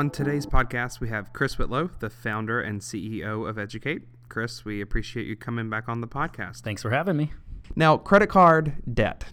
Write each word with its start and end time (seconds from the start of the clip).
On 0.00 0.08
today's 0.08 0.46
podcast, 0.46 0.98
we 1.00 1.10
have 1.10 1.30
Chris 1.34 1.58
Whitlow, 1.58 1.90
the 1.98 2.08
founder 2.08 2.58
and 2.58 2.80
CEO 2.80 3.46
of 3.46 3.58
Educate. 3.58 4.04
Chris, 4.30 4.64
we 4.64 4.80
appreciate 4.80 5.26
you 5.26 5.36
coming 5.36 5.68
back 5.68 5.90
on 5.90 6.00
the 6.00 6.08
podcast. 6.08 6.60
Thanks 6.62 6.80
for 6.80 6.88
having 6.88 7.18
me. 7.18 7.34
Now, 7.76 7.98
credit 7.98 8.28
card 8.28 8.76
debt. 8.94 9.26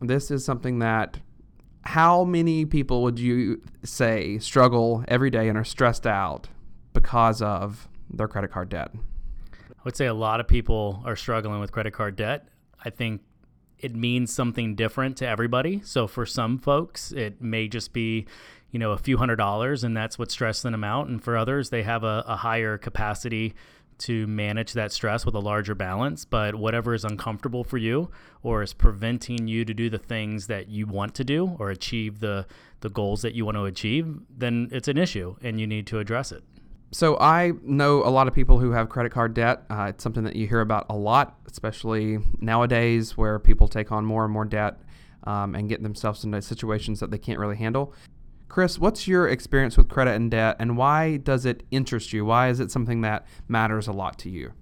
This 0.00 0.30
is 0.30 0.42
something 0.42 0.78
that 0.78 1.20
how 1.82 2.24
many 2.24 2.64
people 2.64 3.02
would 3.02 3.18
you 3.18 3.60
say 3.84 4.38
struggle 4.38 5.04
every 5.06 5.28
day 5.28 5.50
and 5.50 5.58
are 5.58 5.64
stressed 5.64 6.06
out 6.06 6.48
because 6.94 7.42
of 7.42 7.86
their 8.08 8.26
credit 8.26 8.50
card 8.50 8.70
debt? 8.70 8.92
I 9.54 9.82
would 9.84 9.98
say 9.98 10.06
a 10.06 10.14
lot 10.14 10.40
of 10.40 10.48
people 10.48 11.02
are 11.04 11.14
struggling 11.14 11.60
with 11.60 11.72
credit 11.72 11.92
card 11.92 12.16
debt. 12.16 12.48
I 12.82 12.88
think 12.88 13.20
it 13.78 13.94
means 13.94 14.32
something 14.32 14.76
different 14.76 15.18
to 15.18 15.28
everybody. 15.28 15.82
So 15.84 16.06
for 16.06 16.24
some 16.24 16.58
folks, 16.58 17.12
it 17.12 17.42
may 17.42 17.68
just 17.68 17.92
be, 17.92 18.26
you 18.76 18.78
know, 18.78 18.92
a 18.92 18.98
few 18.98 19.16
hundred 19.16 19.36
dollars 19.36 19.84
and 19.84 19.96
that's 19.96 20.18
what's 20.18 20.34
stressing 20.34 20.70
them 20.70 20.84
out. 20.84 21.08
And 21.08 21.24
for 21.24 21.34
others, 21.34 21.70
they 21.70 21.82
have 21.84 22.04
a, 22.04 22.22
a 22.26 22.36
higher 22.36 22.76
capacity 22.76 23.54
to 24.00 24.26
manage 24.26 24.74
that 24.74 24.92
stress 24.92 25.24
with 25.24 25.34
a 25.34 25.38
larger 25.38 25.74
balance. 25.74 26.26
But 26.26 26.56
whatever 26.56 26.92
is 26.92 27.02
uncomfortable 27.02 27.64
for 27.64 27.78
you 27.78 28.10
or 28.42 28.62
is 28.62 28.74
preventing 28.74 29.48
you 29.48 29.64
to 29.64 29.72
do 29.72 29.88
the 29.88 29.96
things 29.96 30.46
that 30.48 30.68
you 30.68 30.86
want 30.86 31.14
to 31.14 31.24
do 31.24 31.56
or 31.58 31.70
achieve 31.70 32.20
the, 32.20 32.46
the 32.80 32.90
goals 32.90 33.22
that 33.22 33.32
you 33.32 33.46
want 33.46 33.56
to 33.56 33.64
achieve, 33.64 34.20
then 34.28 34.68
it's 34.72 34.88
an 34.88 34.98
issue 34.98 35.36
and 35.40 35.58
you 35.58 35.66
need 35.66 35.86
to 35.86 35.98
address 35.98 36.30
it. 36.30 36.44
So 36.92 37.16
I 37.18 37.52
know 37.62 38.04
a 38.04 38.12
lot 38.12 38.28
of 38.28 38.34
people 38.34 38.58
who 38.58 38.72
have 38.72 38.90
credit 38.90 39.10
card 39.10 39.32
debt. 39.32 39.64
Uh, 39.70 39.86
it's 39.88 40.04
something 40.04 40.24
that 40.24 40.36
you 40.36 40.46
hear 40.46 40.60
about 40.60 40.84
a 40.90 40.94
lot, 40.94 41.38
especially 41.46 42.18
nowadays 42.42 43.16
where 43.16 43.38
people 43.38 43.68
take 43.68 43.90
on 43.90 44.04
more 44.04 44.24
and 44.24 44.34
more 44.34 44.44
debt 44.44 44.76
um, 45.24 45.54
and 45.54 45.66
get 45.66 45.82
themselves 45.82 46.24
into 46.24 46.42
situations 46.42 47.00
that 47.00 47.10
they 47.10 47.16
can't 47.16 47.38
really 47.38 47.56
handle. 47.56 47.94
Chris, 48.48 48.78
what's 48.78 49.08
your 49.08 49.28
experience 49.28 49.76
with 49.76 49.88
credit 49.88 50.14
and 50.14 50.30
debt, 50.30 50.56
and 50.58 50.76
why 50.76 51.16
does 51.16 51.44
it 51.44 51.64
interest 51.70 52.12
you? 52.12 52.24
Why 52.24 52.48
is 52.48 52.60
it 52.60 52.70
something 52.70 53.00
that 53.00 53.26
matters 53.48 53.88
a 53.88 53.92
lot 53.92 54.18
to 54.20 54.30
you? 54.30 54.52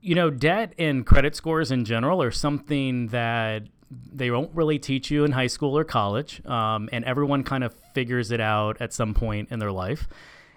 You 0.00 0.14
know, 0.14 0.30
debt 0.30 0.74
and 0.78 1.06
credit 1.06 1.36
scores 1.36 1.70
in 1.70 1.84
general 1.84 2.22
are 2.22 2.30
something 2.30 3.08
that 3.08 3.64
they 3.90 4.30
won't 4.30 4.54
really 4.54 4.78
teach 4.78 5.10
you 5.10 5.24
in 5.24 5.32
high 5.32 5.46
school 5.46 5.76
or 5.76 5.84
college, 5.84 6.44
um, 6.46 6.88
and 6.92 7.04
everyone 7.04 7.42
kind 7.44 7.64
of 7.64 7.74
figures 7.94 8.30
it 8.30 8.40
out 8.40 8.80
at 8.80 8.92
some 8.92 9.14
point 9.14 9.48
in 9.50 9.58
their 9.58 9.72
life. 9.72 10.08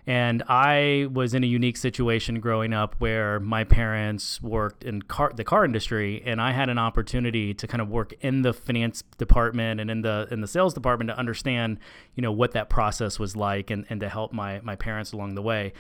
And 0.05 0.43
I 0.49 1.07
was 1.13 1.33
in 1.33 1.43
a 1.43 1.47
unique 1.47 1.77
situation 1.77 2.41
growing 2.41 2.73
up 2.73 2.95
where 2.99 3.39
my 3.39 3.63
parents 3.63 4.41
worked 4.41 4.83
in 4.83 5.01
car, 5.03 5.31
the 5.33 5.45
car 5.45 5.63
industry, 5.63 6.21
and 6.25 6.41
I 6.41 6.51
had 6.51 6.69
an 6.69 6.77
opportunity 6.77 7.53
to 7.53 7.67
kind 7.67 7.81
of 7.81 7.89
work 7.89 8.13
in 8.19 8.41
the 8.41 8.53
finance 8.53 9.03
department 9.17 9.79
and 9.79 9.89
in 9.89 10.01
the 10.01 10.27
in 10.29 10.41
the 10.41 10.47
sales 10.47 10.73
department 10.73 11.09
to 11.09 11.17
understand, 11.17 11.79
you 12.15 12.21
know, 12.21 12.33
what 12.33 12.51
that 12.51 12.69
process 12.69 13.17
was 13.17 13.37
like, 13.37 13.69
and, 13.69 13.85
and 13.89 14.01
to 14.01 14.09
help 14.09 14.33
my 14.33 14.59
my 14.61 14.75
parents 14.75 15.13
along 15.13 15.35
the 15.35 15.41
way. 15.41 15.71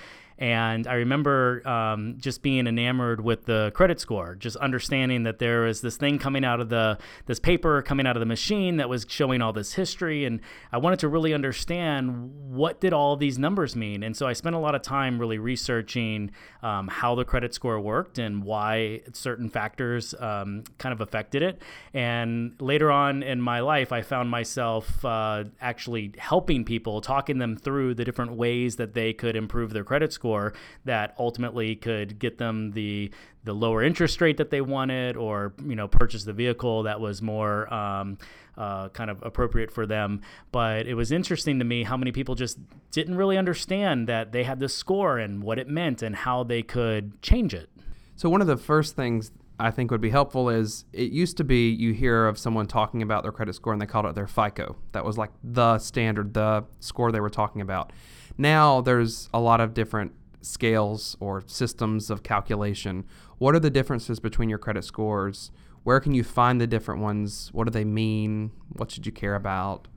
And 0.43 0.87
I 0.87 0.95
remember 0.95 1.65
um, 1.65 2.15
just 2.17 2.41
being 2.41 2.67
enamored 2.67 3.21
with 3.21 3.45
the 3.45 3.71
credit 3.73 4.01
score, 4.01 4.35
just 4.35 4.57
understanding 4.57 5.23
that 5.23 5.39
there 5.39 5.61
was 5.61 5.79
this 5.79 5.95
thing 5.95 6.19
coming 6.19 6.43
out 6.43 6.59
of 6.59 6.67
the 6.67 6.97
this 7.27 7.39
paper 7.39 7.81
coming 7.81 8.05
out 8.05 8.17
of 8.17 8.19
the 8.19 8.25
machine 8.25 8.75
that 8.75 8.89
was 8.89 9.05
showing 9.07 9.41
all 9.41 9.53
this 9.53 9.75
history, 9.75 10.25
and 10.25 10.41
I 10.73 10.79
wanted 10.79 10.99
to 10.99 11.07
really 11.07 11.33
understand 11.33 12.29
what 12.49 12.81
did 12.81 12.91
all 12.91 13.15
these 13.15 13.39
numbers 13.39 13.77
mean. 13.77 14.03
And 14.03 14.17
so 14.17 14.27
I 14.27 14.33
spent 14.33 14.53
a 14.53 14.59
lot 14.59 14.75
of 14.75 14.81
time 14.81 15.17
really 15.17 15.37
researching 15.37 16.31
um, 16.61 16.89
how 16.89 17.15
the 17.15 17.23
credit 17.23 17.53
score 17.53 17.79
worked 17.79 18.17
and 18.17 18.43
why 18.43 18.99
certain 19.13 19.47
factors 19.49 20.13
um, 20.19 20.65
kind 20.77 20.91
of 20.91 20.99
affected 20.99 21.41
it. 21.41 21.61
And 21.93 22.55
later 22.59 22.91
on 22.91 23.23
in 23.23 23.39
my 23.39 23.61
life, 23.61 23.93
I 23.93 24.01
found 24.01 24.29
myself 24.29 25.05
uh, 25.05 25.45
actually 25.61 26.11
helping 26.17 26.65
people, 26.65 26.99
talking 26.99 27.37
them 27.37 27.55
through 27.55 27.93
the 27.93 28.03
different 28.03 28.33
ways 28.33 28.75
that 28.75 28.93
they 28.93 29.13
could 29.13 29.37
improve 29.37 29.71
their 29.71 29.85
credit 29.85 30.11
score 30.11 30.32
score 30.33 30.53
that 30.85 31.15
ultimately 31.17 31.75
could 31.75 32.19
get 32.19 32.37
them 32.37 32.71
the 32.71 33.11
the 33.45 33.53
lower 33.53 33.83
interest 33.83 34.21
rate 34.21 34.37
that 34.37 34.49
they 34.51 34.61
wanted, 34.61 35.17
or 35.17 35.53
you 35.65 35.75
know 35.75 35.87
purchase 35.87 36.23
the 36.23 36.33
vehicle 36.33 36.83
that 36.83 36.99
was 36.99 37.21
more 37.21 37.71
um, 37.73 38.17
uh, 38.57 38.89
kind 38.89 39.09
of 39.09 39.21
appropriate 39.21 39.71
for 39.71 39.85
them. 39.85 40.21
But 40.51 40.87
it 40.87 40.93
was 40.95 41.11
interesting 41.11 41.59
to 41.59 41.65
me 41.65 41.83
how 41.83 41.97
many 41.97 42.11
people 42.11 42.35
just 42.35 42.57
didn't 42.91 43.15
really 43.15 43.37
understand 43.37 44.07
that 44.07 44.31
they 44.31 44.43
had 44.43 44.59
this 44.59 44.73
score 44.73 45.17
and 45.17 45.43
what 45.43 45.59
it 45.59 45.67
meant 45.67 46.01
and 46.01 46.15
how 46.15 46.43
they 46.43 46.63
could 46.63 47.21
change 47.21 47.53
it. 47.53 47.69
So 48.15 48.29
one 48.29 48.41
of 48.41 48.47
the 48.47 48.57
first 48.57 48.95
things 48.95 49.31
I 49.59 49.71
think 49.71 49.91
would 49.91 50.01
be 50.01 50.09
helpful 50.09 50.49
is 50.49 50.85
it 50.93 51.11
used 51.11 51.37
to 51.37 51.43
be 51.43 51.69
you 51.69 51.93
hear 51.93 52.27
of 52.27 52.37
someone 52.37 52.67
talking 52.67 53.01
about 53.01 53.23
their 53.23 53.31
credit 53.31 53.53
score 53.55 53.73
and 53.73 53.81
they 53.81 53.85
called 53.85 54.05
it 54.05 54.15
their 54.15 54.27
FICO. 54.27 54.75
That 54.93 55.03
was 55.03 55.17
like 55.17 55.31
the 55.43 55.79
standard, 55.79 56.33
the 56.33 56.65
score 56.79 57.11
they 57.11 57.19
were 57.19 57.29
talking 57.29 57.61
about. 57.61 57.91
Now 58.37 58.81
there's 58.81 59.29
a 59.33 59.39
lot 59.39 59.61
of 59.61 59.73
different 59.73 60.13
scales 60.45 61.17
or 61.19 61.43
systems 61.47 62.09
of 62.09 62.23
calculation. 62.23 63.05
What 63.37 63.55
are 63.55 63.59
the 63.59 63.69
differences 63.69 64.19
between 64.19 64.49
your 64.49 64.59
credit 64.59 64.83
scores? 64.83 65.51
Where 65.83 65.99
can 65.99 66.13
you 66.13 66.23
find 66.23 66.61
the 66.61 66.67
different 66.67 67.01
ones? 67.01 67.49
What 67.53 67.65
do 67.65 67.71
they 67.71 67.85
mean? 67.85 68.51
What 68.69 68.91
should 68.91 69.05
you 69.05 69.11
care 69.11 69.35
about? 69.35 69.87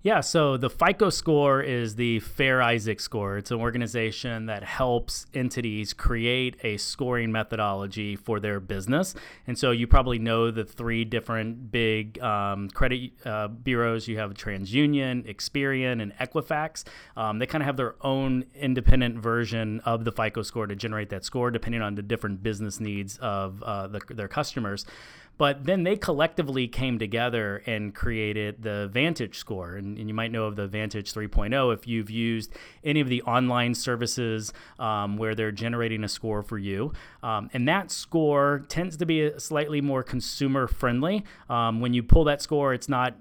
Yeah, 0.00 0.20
so 0.20 0.56
the 0.56 0.70
FICO 0.70 1.10
score 1.10 1.60
is 1.60 1.96
the 1.96 2.20
Fair 2.20 2.62
Isaac 2.62 3.00
score. 3.00 3.36
It's 3.36 3.50
an 3.50 3.58
organization 3.58 4.46
that 4.46 4.62
helps 4.62 5.26
entities 5.34 5.92
create 5.92 6.56
a 6.62 6.76
scoring 6.76 7.32
methodology 7.32 8.14
for 8.14 8.38
their 8.38 8.60
business. 8.60 9.16
And 9.48 9.58
so 9.58 9.72
you 9.72 9.88
probably 9.88 10.20
know 10.20 10.52
the 10.52 10.64
three 10.64 11.04
different 11.04 11.72
big 11.72 12.20
um, 12.20 12.70
credit 12.70 13.10
uh, 13.26 13.48
bureaus. 13.48 14.06
You 14.06 14.18
have 14.18 14.34
TransUnion, 14.34 15.26
Experian, 15.28 16.00
and 16.00 16.16
Equifax. 16.18 16.84
Um, 17.16 17.40
they 17.40 17.46
kind 17.46 17.62
of 17.62 17.66
have 17.66 17.76
their 17.76 17.96
own 18.00 18.44
independent 18.54 19.18
version 19.18 19.80
of 19.80 20.04
the 20.04 20.12
FICO 20.12 20.42
score 20.42 20.68
to 20.68 20.76
generate 20.76 21.10
that 21.10 21.24
score, 21.24 21.50
depending 21.50 21.82
on 21.82 21.96
the 21.96 22.02
different 22.02 22.40
business 22.40 22.78
needs 22.78 23.18
of 23.18 23.64
uh, 23.64 23.88
the, 23.88 24.00
their 24.10 24.28
customers. 24.28 24.86
But 25.38 25.66
then 25.66 25.84
they 25.84 25.96
collectively 25.96 26.66
came 26.66 26.98
together 26.98 27.62
and 27.64 27.94
created 27.94 28.64
the 28.64 28.90
Vantage 28.92 29.38
score. 29.38 29.76
And, 29.76 29.87
and 29.96 30.08
you 30.08 30.14
might 30.14 30.32
know 30.32 30.44
of 30.44 30.56
the 30.56 30.66
Vantage 30.66 31.14
3.0 31.14 31.72
if 31.72 31.86
you've 31.86 32.10
used 32.10 32.52
any 32.84 33.00
of 33.00 33.08
the 33.08 33.22
online 33.22 33.74
services 33.74 34.52
um, 34.78 35.16
where 35.16 35.34
they're 35.34 35.52
generating 35.52 36.04
a 36.04 36.08
score 36.08 36.42
for 36.42 36.58
you. 36.58 36.92
Um, 37.22 37.48
and 37.52 37.66
that 37.68 37.90
score 37.90 38.64
tends 38.68 38.96
to 38.98 39.06
be 39.06 39.30
slightly 39.38 39.80
more 39.80 40.02
consumer 40.02 40.66
friendly. 40.66 41.24
Um, 41.48 41.80
when 41.80 41.94
you 41.94 42.02
pull 42.02 42.24
that 42.24 42.42
score, 42.42 42.74
it's 42.74 42.88
not 42.88 43.14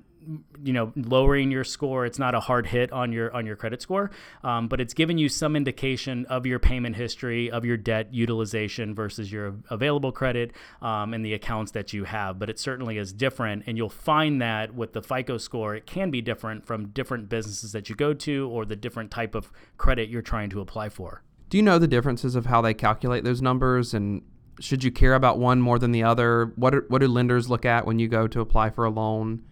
you 0.63 0.73
know 0.73 0.91
lowering 0.95 1.51
your 1.51 1.63
score 1.63 2.05
it's 2.05 2.19
not 2.19 2.35
a 2.35 2.39
hard 2.39 2.67
hit 2.67 2.91
on 2.91 3.11
your 3.11 3.33
on 3.33 3.45
your 3.45 3.55
credit 3.55 3.81
score 3.81 4.11
um, 4.43 4.67
but 4.67 4.81
it's 4.81 4.93
giving 4.93 5.17
you 5.17 5.29
some 5.29 5.55
indication 5.55 6.25
of 6.25 6.45
your 6.45 6.59
payment 6.59 6.95
history 6.95 7.49
of 7.49 7.63
your 7.63 7.77
debt 7.77 8.13
utilization 8.13 8.93
versus 8.93 9.31
your 9.31 9.55
available 9.69 10.11
credit 10.11 10.51
um, 10.81 11.13
and 11.13 11.25
the 11.25 11.33
accounts 11.33 11.71
that 11.71 11.93
you 11.93 12.03
have 12.03 12.38
but 12.38 12.49
it 12.49 12.59
certainly 12.59 12.97
is 12.97 13.13
different 13.13 13.63
and 13.67 13.77
you'll 13.77 13.89
find 13.89 14.41
that 14.41 14.73
with 14.73 14.93
the 14.93 15.01
fico 15.01 15.38
score 15.38 15.75
it 15.75 15.85
can 15.85 16.11
be 16.11 16.21
different 16.21 16.65
from 16.65 16.88
different 16.89 17.29
businesses 17.29 17.71
that 17.71 17.89
you 17.89 17.95
go 17.95 18.13
to 18.13 18.49
or 18.51 18.65
the 18.65 18.75
different 18.75 19.11
type 19.11 19.35
of 19.35 19.51
credit 19.77 20.09
you're 20.09 20.21
trying 20.21 20.49
to 20.49 20.61
apply 20.61 20.89
for. 20.89 21.23
Do 21.49 21.57
you 21.57 21.63
know 21.63 21.79
the 21.79 21.88
differences 21.88 22.35
of 22.35 22.45
how 22.45 22.61
they 22.61 22.73
calculate 22.73 23.23
those 23.23 23.41
numbers 23.41 23.94
and 23.94 24.21
should 24.59 24.83
you 24.83 24.91
care 24.91 25.13
about 25.13 25.38
one 25.38 25.61
more 25.61 25.77
than 25.77 25.91
the 25.91 26.03
other? 26.03 26.51
What, 26.55 26.73
are, 26.73 26.85
what 26.88 26.99
do 26.99 27.07
lenders 27.07 27.49
look 27.49 27.63
at 27.65 27.85
when 27.85 27.99
you 27.99 28.07
go 28.07 28.27
to 28.27 28.41
apply 28.41 28.71
for 28.71 28.85
a 28.85 28.89
loan 28.89 29.44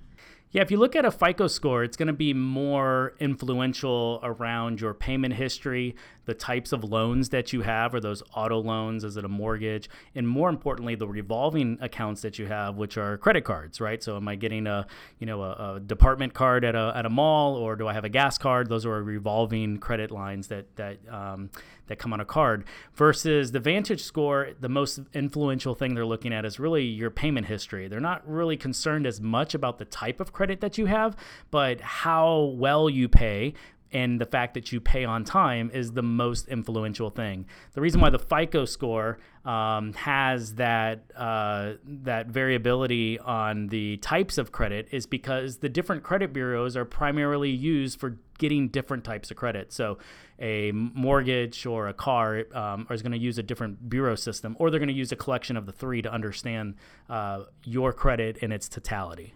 yeah, 0.55 0.61
if 0.61 0.71
you 0.71 0.77
look 0.77 0.95
at 0.95 1.03
a 1.03 1.11
FICO 1.11 1.47
score, 1.47 1.83
it's 1.83 1.97
going 1.97 2.07
to 2.07 2.13
be 2.13 2.33
more 2.33 3.13
influential 3.19 4.21
around 4.23 4.79
your 4.79 4.93
payment 4.93 5.33
history, 5.33 5.97
the 6.25 6.33
types 6.33 6.71
of 6.71 6.83
loans 6.83 7.29
that 7.29 7.53
you 7.53 7.61
have. 7.61 7.93
Are 7.93 7.99
those 7.99 8.21
auto 8.33 8.59
loans? 8.61 9.03
Is 9.03 9.17
it 9.17 9.25
a 9.25 9.29
mortgage? 9.29 9.89
And 10.13 10.27
more 10.27 10.49
importantly, 10.49 10.95
the 10.95 11.07
revolving 11.07 11.77
accounts 11.81 12.21
that 12.21 12.37
you 12.39 12.47
have, 12.47 12.75
which 12.75 12.97
are 12.97 13.17
credit 13.17 13.43
cards, 13.43 13.79
right? 13.79 14.03
So, 14.03 14.17
am 14.17 14.27
I 14.27 14.35
getting 14.35 14.67
a 14.67 14.87
you 15.19 15.25
know 15.25 15.41
a, 15.41 15.75
a 15.75 15.79
department 15.79 16.33
card 16.33 16.63
at 16.63 16.75
a 16.75 16.93
at 16.95 17.05
a 17.05 17.09
mall, 17.09 17.55
or 17.55 17.75
do 17.75 17.87
I 17.87 17.93
have 17.93 18.05
a 18.05 18.09
gas 18.09 18.37
card? 18.37 18.69
Those 18.69 18.85
are 18.85 19.01
revolving 19.03 19.77
credit 19.77 20.11
lines 20.11 20.47
that 20.47 20.75
that 20.75 20.97
um, 21.09 21.49
that 21.87 21.99
come 21.99 22.13
on 22.13 22.19
a 22.19 22.25
card. 22.25 22.65
Versus 22.93 23.51
the 23.51 23.59
Vantage 23.59 24.01
score, 24.01 24.49
the 24.59 24.69
most 24.69 24.99
influential 25.13 25.75
thing 25.75 25.93
they're 25.93 26.05
looking 26.05 26.33
at 26.33 26.45
is 26.45 26.59
really 26.59 26.83
your 26.83 27.09
payment 27.09 27.47
history. 27.47 27.87
They're 27.87 27.99
not 27.99 28.27
really 28.27 28.57
concerned 28.57 29.05
as 29.05 29.21
much 29.21 29.53
about 29.53 29.77
the 29.77 29.85
type 29.85 30.19
of 30.19 30.33
credit 30.33 30.61
that 30.61 30.77
you 30.77 30.85
have, 30.87 31.15
but 31.51 31.81
how 31.81 32.53
well 32.55 32.89
you 32.89 33.07
pay 33.07 33.53
and 33.95 34.19
the 34.19 34.25
fact 34.25 34.55
that 34.55 34.73
you 34.73 34.81
pay 34.81 35.05
on 35.05 35.23
time 35.23 35.71
is 35.73 35.93
the 35.93 36.03
most 36.03 36.49
influential 36.49 37.09
thing. 37.09 37.45
The 37.71 37.79
reason 37.79 38.01
why 38.01 38.09
the 38.09 38.19
FICO 38.19 38.65
score 38.65 39.19
um, 39.45 39.93
has 39.93 40.55
that 40.55 41.05
uh, 41.15 41.73
that 41.85 42.27
variability 42.27 43.17
on 43.19 43.67
the 43.67 43.95
types 43.97 44.37
of 44.37 44.51
credit 44.51 44.89
is 44.91 45.05
because 45.05 45.59
the 45.59 45.69
different 45.69 46.03
credit 46.03 46.33
bureaus 46.33 46.75
are 46.75 46.83
primarily 46.83 47.51
used 47.51 47.97
for 47.97 48.17
getting 48.37 48.67
different 48.67 49.05
types 49.05 49.31
of 49.31 49.37
credit. 49.37 49.71
So, 49.71 49.97
a 50.39 50.73
mortgage 50.73 51.65
or 51.65 51.87
a 51.87 51.93
car 51.93 52.43
um, 52.53 52.87
is 52.89 53.01
going 53.01 53.13
to 53.13 53.17
use 53.17 53.37
a 53.37 53.43
different 53.43 53.89
bureau 53.89 54.15
system, 54.15 54.57
or 54.59 54.69
they're 54.69 54.79
going 54.81 54.89
to 54.89 54.93
use 54.93 55.13
a 55.13 55.15
collection 55.15 55.55
of 55.55 55.65
the 55.65 55.71
three 55.71 56.01
to 56.01 56.11
understand 56.11 56.75
uh, 57.09 57.43
your 57.63 57.93
credit 57.93 58.35
in 58.37 58.51
its 58.51 58.67
totality. 58.67 59.33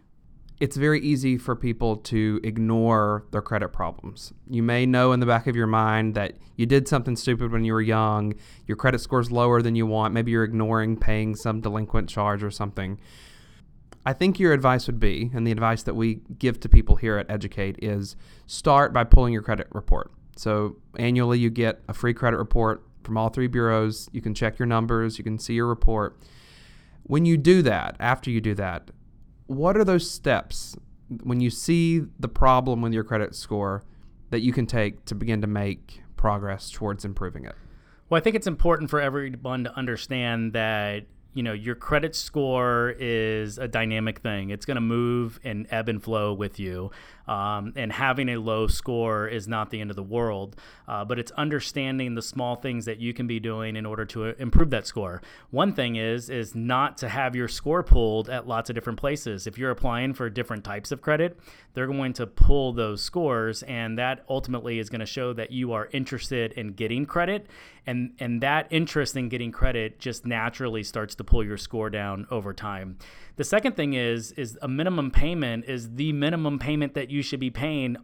It's 0.59 0.75
very 0.75 0.99
easy 0.99 1.37
for 1.37 1.55
people 1.55 1.95
to 1.95 2.39
ignore 2.43 3.25
their 3.31 3.41
credit 3.41 3.69
problems. 3.69 4.33
You 4.49 4.61
may 4.61 4.85
know 4.85 5.13
in 5.13 5.21
the 5.21 5.25
back 5.25 5.47
of 5.47 5.55
your 5.55 5.67
mind 5.67 6.15
that 6.15 6.33
you 6.57 6.65
did 6.65 6.87
something 6.87 7.15
stupid 7.15 7.51
when 7.51 7.63
you 7.63 7.71
were 7.73 7.81
young, 7.81 8.33
your 8.67 8.75
credit 8.75 8.99
score's 8.99 9.31
lower 9.31 9.61
than 9.61 9.75
you 9.75 9.85
want, 9.85 10.13
maybe 10.13 10.31
you're 10.31 10.43
ignoring 10.43 10.97
paying 10.97 11.35
some 11.35 11.61
delinquent 11.61 12.09
charge 12.09 12.43
or 12.43 12.51
something. 12.51 12.99
I 14.05 14.13
think 14.13 14.39
your 14.39 14.53
advice 14.53 14.87
would 14.87 14.99
be, 14.99 15.29
and 15.33 15.45
the 15.45 15.51
advice 15.51 15.83
that 15.83 15.93
we 15.93 16.21
give 16.37 16.59
to 16.61 16.69
people 16.69 16.95
here 16.95 17.17
at 17.17 17.29
Educate 17.29 17.77
is 17.81 18.15
start 18.47 18.91
by 18.91 19.03
pulling 19.03 19.33
your 19.33 19.41
credit 19.41 19.67
report. 19.71 20.11
So 20.35 20.77
annually 20.97 21.39
you 21.39 21.49
get 21.49 21.81
a 21.87 21.93
free 21.93 22.13
credit 22.13 22.37
report 22.37 22.83
from 23.03 23.17
all 23.17 23.29
three 23.29 23.47
bureaus. 23.47 24.09
You 24.11 24.21
can 24.21 24.33
check 24.33 24.59
your 24.59 24.65
numbers, 24.65 25.17
you 25.17 25.23
can 25.23 25.39
see 25.39 25.53
your 25.53 25.67
report. 25.67 26.17
When 27.03 27.25
you 27.25 27.37
do 27.37 27.61
that, 27.63 27.95
after 27.99 28.29
you 28.29 28.41
do 28.41 28.53
that, 28.55 28.91
what 29.49 29.75
are 29.75 29.83
those 29.83 30.09
steps 30.09 30.77
when 31.23 31.41
you 31.41 31.49
see 31.49 32.03
the 32.19 32.27
problem 32.27 32.83
with 32.83 32.93
your 32.93 33.03
credit 33.03 33.33
score 33.33 33.83
that 34.29 34.41
you 34.41 34.53
can 34.53 34.67
take 34.67 35.03
to 35.05 35.15
begin 35.15 35.41
to 35.41 35.47
make 35.47 36.03
progress 36.15 36.69
towards 36.69 37.03
improving 37.03 37.45
it? 37.45 37.55
Well, 38.09 38.19
I 38.19 38.21
think 38.21 38.35
it's 38.35 38.45
important 38.45 38.91
for 38.91 39.01
everyone 39.01 39.63
to 39.63 39.75
understand 39.75 40.53
that 40.53 41.05
you 41.33 41.43
know 41.43 41.53
your 41.53 41.75
credit 41.75 42.15
score 42.15 42.95
is 42.99 43.57
a 43.57 43.67
dynamic 43.67 44.19
thing. 44.19 44.49
It's 44.49 44.65
going 44.65 44.75
to 44.75 44.81
move 44.81 45.39
and 45.43 45.67
ebb 45.71 45.89
and 45.89 46.01
flow 46.03 46.33
with 46.33 46.59
you. 46.59 46.91
Um, 47.27 47.73
and 47.75 47.91
having 47.91 48.27
a 48.29 48.37
low 48.37 48.65
score 48.65 49.27
is 49.27 49.47
not 49.47 49.69
the 49.69 49.81
end 49.81 49.91
of 49.91 49.95
the 49.95 50.01
world 50.01 50.55
uh, 50.89 51.05
but 51.05 51.19
it's 51.19 51.31
understanding 51.33 52.15
the 52.15 52.21
small 52.21 52.55
things 52.55 52.85
that 52.85 52.99
you 52.99 53.13
can 53.13 53.27
be 53.27 53.39
doing 53.39 53.75
in 53.75 53.85
order 53.85 54.03
to 54.03 54.25
uh, 54.25 54.33
improve 54.39 54.71
that 54.71 54.87
score. 54.87 55.21
One 55.51 55.73
thing 55.73 55.95
is 55.95 56.29
is 56.31 56.55
not 56.55 56.97
to 56.97 57.09
have 57.09 57.35
your 57.35 57.47
score 57.47 57.83
pulled 57.83 58.29
at 58.29 58.47
lots 58.47 58.71
of 58.71 58.73
different 58.73 58.99
places. 58.99 59.45
If 59.45 59.57
you're 59.57 59.69
applying 59.69 60.15
for 60.15 60.29
different 60.29 60.63
types 60.63 60.91
of 60.91 61.01
credit 61.01 61.39
they're 61.73 61.87
going 61.87 62.13
to 62.13 62.25
pull 62.25 62.73
those 62.73 63.03
scores 63.03 63.63
and 63.63 63.97
that 63.99 64.25
ultimately 64.27 64.79
is 64.79 64.89
going 64.89 64.99
to 64.99 65.05
show 65.05 65.33
that 65.33 65.51
you 65.51 65.71
are 65.71 65.87
interested 65.91 66.51
in 66.53 66.73
getting 66.73 67.05
credit 67.05 67.47
and 67.85 68.13
and 68.19 68.41
that 68.41 68.67
interest 68.71 69.15
in 69.15 69.29
getting 69.29 69.51
credit 69.51 69.99
just 69.99 70.25
naturally 70.25 70.83
starts 70.83 71.15
to 71.19 71.23
pull 71.23 71.43
your 71.43 71.57
score 71.57 71.89
down 71.89 72.25
over 72.31 72.53
time. 72.53 72.97
The 73.35 73.43
second 73.43 73.75
thing 73.75 73.93
is 73.93 74.31
is 74.31 74.57
a 74.61 74.67
minimum 74.67 75.11
payment 75.11 75.65
is 75.65 75.95
the 75.95 76.11
minimum 76.13 76.59
payment 76.59 76.95
that 76.95 77.11
you 77.11 77.21
should 77.21 77.39
be 77.39 77.51
paying 77.51 77.97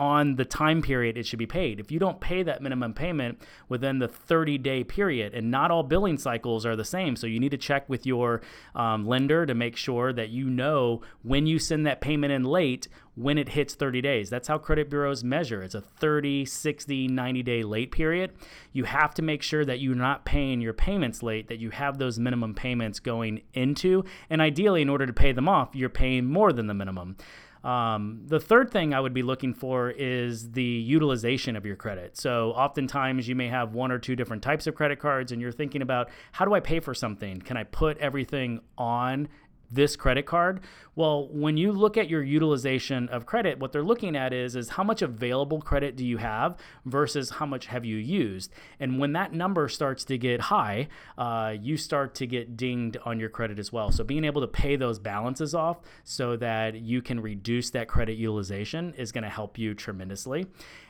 on 0.00 0.36
the 0.36 0.46
time 0.46 0.80
period 0.80 1.18
it 1.18 1.26
should 1.26 1.38
be 1.38 1.46
paid. 1.46 1.78
If 1.78 1.92
you 1.92 1.98
don't 1.98 2.20
pay 2.20 2.42
that 2.42 2.62
minimum 2.62 2.94
payment 2.94 3.42
within 3.68 3.98
the 3.98 4.08
30 4.08 4.56
day 4.56 4.82
period, 4.82 5.34
and 5.34 5.50
not 5.50 5.70
all 5.70 5.82
billing 5.82 6.16
cycles 6.16 6.64
are 6.64 6.74
the 6.74 6.86
same, 6.86 7.14
so 7.14 7.26
you 7.26 7.38
need 7.38 7.50
to 7.50 7.58
check 7.58 7.86
with 7.88 8.06
your 8.06 8.40
um, 8.74 9.06
lender 9.06 9.44
to 9.44 9.54
make 9.54 9.76
sure 9.76 10.12
that 10.14 10.30
you 10.30 10.48
know 10.48 11.02
when 11.22 11.46
you 11.46 11.58
send 11.58 11.86
that 11.86 12.00
payment 12.00 12.32
in 12.32 12.44
late 12.44 12.88
when 13.14 13.36
it 13.36 13.50
hits 13.50 13.74
30 13.74 14.00
days. 14.00 14.30
That's 14.30 14.48
how 14.48 14.56
credit 14.56 14.88
bureaus 14.88 15.22
measure. 15.22 15.62
It's 15.62 15.74
a 15.74 15.82
30, 15.82 16.46
60, 16.46 17.08
90 17.08 17.42
day 17.42 17.62
late 17.62 17.92
period. 17.92 18.32
You 18.72 18.84
have 18.84 19.12
to 19.14 19.22
make 19.22 19.42
sure 19.42 19.66
that 19.66 19.80
you're 19.80 19.94
not 19.94 20.24
paying 20.24 20.62
your 20.62 20.72
payments 20.72 21.22
late, 21.22 21.48
that 21.48 21.58
you 21.58 21.68
have 21.70 21.98
those 21.98 22.18
minimum 22.18 22.54
payments 22.54 23.00
going 23.00 23.42
into, 23.52 24.04
and 24.30 24.40
ideally, 24.40 24.80
in 24.80 24.88
order 24.88 25.06
to 25.06 25.12
pay 25.12 25.32
them 25.32 25.48
off, 25.48 25.74
you're 25.74 25.90
paying 25.90 26.24
more 26.24 26.54
than 26.54 26.68
the 26.68 26.74
minimum. 26.74 27.16
Um, 27.62 28.22
the 28.26 28.40
third 28.40 28.70
thing 28.70 28.94
I 28.94 29.00
would 29.00 29.12
be 29.12 29.22
looking 29.22 29.52
for 29.52 29.90
is 29.90 30.52
the 30.52 30.62
utilization 30.62 31.56
of 31.56 31.66
your 31.66 31.76
credit. 31.76 32.16
So, 32.16 32.52
oftentimes 32.52 33.28
you 33.28 33.34
may 33.34 33.48
have 33.48 33.74
one 33.74 33.92
or 33.92 33.98
two 33.98 34.16
different 34.16 34.42
types 34.42 34.66
of 34.66 34.74
credit 34.74 34.98
cards, 34.98 35.30
and 35.30 35.42
you're 35.42 35.52
thinking 35.52 35.82
about 35.82 36.08
how 36.32 36.44
do 36.44 36.54
I 36.54 36.60
pay 36.60 36.80
for 36.80 36.94
something? 36.94 37.40
Can 37.40 37.56
I 37.56 37.64
put 37.64 37.98
everything 37.98 38.60
on 38.78 39.28
this 39.70 39.96
credit 39.96 40.26
card? 40.26 40.60
Well 40.94 41.28
when 41.28 41.56
you 41.56 41.72
look 41.72 41.96
at 41.96 42.08
your 42.08 42.22
utilization 42.22 43.08
of 43.08 43.26
credit 43.26 43.58
what 43.58 43.72
they're 43.72 43.82
looking 43.82 44.16
at 44.16 44.32
is 44.32 44.56
is 44.56 44.70
how 44.70 44.84
much 44.84 45.02
available 45.02 45.60
credit 45.60 45.96
do 45.96 46.04
you 46.04 46.18
have 46.18 46.56
versus 46.84 47.30
how 47.30 47.46
much 47.46 47.66
have 47.66 47.84
you 47.84 47.96
used? 47.96 48.52
And 48.78 48.98
when 48.98 49.12
that 49.12 49.32
number 49.32 49.68
starts 49.68 50.04
to 50.04 50.18
get 50.18 50.40
high 50.40 50.88
uh, 51.16 51.54
you 51.60 51.76
start 51.76 52.14
to 52.16 52.26
get 52.26 52.56
dinged 52.56 52.96
on 53.04 53.20
your 53.20 53.28
credit 53.28 53.58
as 53.58 53.72
well. 53.72 53.90
So 53.90 54.04
being 54.04 54.24
able 54.24 54.40
to 54.40 54.48
pay 54.48 54.76
those 54.76 54.98
balances 54.98 55.54
off 55.54 55.78
so 56.04 56.36
that 56.36 56.74
you 56.76 57.02
can 57.02 57.20
reduce 57.20 57.70
that 57.70 57.88
credit 57.88 58.16
utilization 58.16 58.94
is 58.94 59.12
going 59.12 59.24
to 59.24 59.30
help 59.30 59.58
you 59.58 59.74
tremendously. 59.74 60.46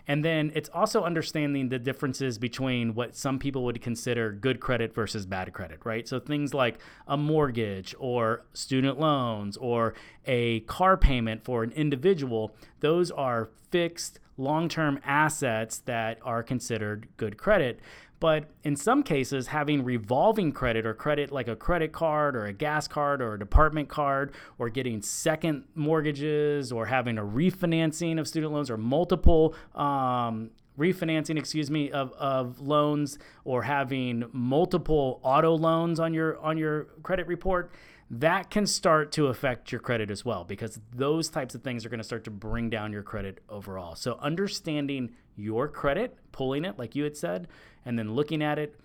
And 0.06 0.24
then 0.24 0.50
it's 0.54 0.68
also 0.70 1.04
understanding 1.04 1.68
the 1.68 1.78
differences 1.78 2.38
between 2.38 2.94
what 2.94 3.14
some 3.14 3.38
people 3.38 3.64
would 3.64 3.80
consider 3.80 4.32
good 4.32 4.58
credit 4.58 4.94
versus 4.94 5.26
bad 5.26 5.52
credit, 5.52 5.80
right? 5.84 6.08
So 6.08 6.18
things 6.18 6.52
like 6.52 6.78
a 7.06 7.16
mortgage 7.16 7.94
or 7.98 8.44
student 8.70 9.00
loans 9.00 9.56
or 9.56 9.94
a 10.26 10.60
car 10.60 10.96
payment 10.96 11.42
for 11.42 11.64
an 11.64 11.72
individual, 11.72 12.54
those 12.78 13.10
are 13.10 13.48
fixed 13.72 14.20
long 14.36 14.68
term 14.68 15.00
assets 15.04 15.80
that 15.86 16.18
are 16.22 16.40
considered 16.44 17.08
good 17.16 17.36
credit. 17.36 17.80
But 18.20 18.48
in 18.62 18.76
some 18.76 19.02
cases, 19.02 19.48
having 19.48 19.82
revolving 19.82 20.52
credit 20.52 20.86
or 20.86 20.94
credit 20.94 21.32
like 21.32 21.48
a 21.48 21.56
credit 21.56 21.90
card 21.90 22.36
or 22.36 22.44
a 22.44 22.52
gas 22.52 22.86
card 22.86 23.20
or 23.20 23.34
a 23.34 23.38
department 23.40 23.88
card 23.88 24.34
or 24.56 24.68
getting 24.68 25.02
second 25.02 25.64
mortgages 25.74 26.70
or 26.70 26.86
having 26.86 27.18
a 27.18 27.24
refinancing 27.24 28.20
of 28.20 28.28
student 28.28 28.52
loans 28.52 28.70
or 28.70 28.76
multiple 28.76 29.56
um, 29.74 30.50
refinancing, 30.78 31.38
excuse 31.38 31.70
me, 31.70 31.90
of, 31.90 32.12
of 32.12 32.60
loans 32.60 33.18
or 33.44 33.62
having 33.62 34.24
multiple 34.32 35.18
auto 35.22 35.56
loans 35.56 35.98
on 35.98 36.14
your 36.14 36.38
on 36.38 36.56
your 36.56 36.84
credit 37.02 37.26
report, 37.26 37.72
that 38.10 38.50
can 38.50 38.66
start 38.66 39.12
to 39.12 39.28
affect 39.28 39.70
your 39.70 39.80
credit 39.80 40.10
as 40.10 40.24
well 40.24 40.44
because 40.44 40.80
those 40.94 41.28
types 41.28 41.54
of 41.54 41.62
things 41.62 41.86
are 41.86 41.88
going 41.88 41.98
to 41.98 42.04
start 42.04 42.24
to 42.24 42.30
bring 42.30 42.68
down 42.68 42.92
your 42.92 43.04
credit 43.04 43.38
overall. 43.48 43.94
So 43.94 44.18
understanding 44.20 45.12
your 45.36 45.68
credit, 45.68 46.16
pulling 46.32 46.64
it 46.64 46.76
like 46.76 46.96
you 46.96 47.04
had 47.04 47.16
said, 47.16 47.46
and 47.84 47.96
then 47.96 48.14
looking 48.14 48.42
at 48.42 48.58
it, 48.58 48.78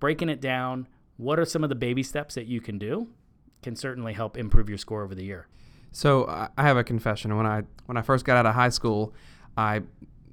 breaking 0.00 0.28
it 0.28 0.40
down. 0.40 0.88
What 1.16 1.38
are 1.38 1.44
some 1.44 1.62
of 1.62 1.68
the 1.68 1.76
baby 1.76 2.02
steps 2.02 2.34
that 2.34 2.46
you 2.46 2.60
can 2.60 2.76
do? 2.76 3.08
Can 3.62 3.76
certainly 3.76 4.12
help 4.12 4.36
improve 4.36 4.68
your 4.68 4.78
score 4.78 5.04
over 5.04 5.14
the 5.14 5.24
year. 5.24 5.46
So 5.92 6.26
I 6.26 6.62
have 6.62 6.76
a 6.76 6.82
confession. 6.82 7.36
When 7.36 7.46
I 7.46 7.62
when 7.86 7.96
I 7.96 8.02
first 8.02 8.24
got 8.24 8.36
out 8.36 8.46
of 8.46 8.54
high 8.54 8.68
school, 8.68 9.14
I 9.56 9.82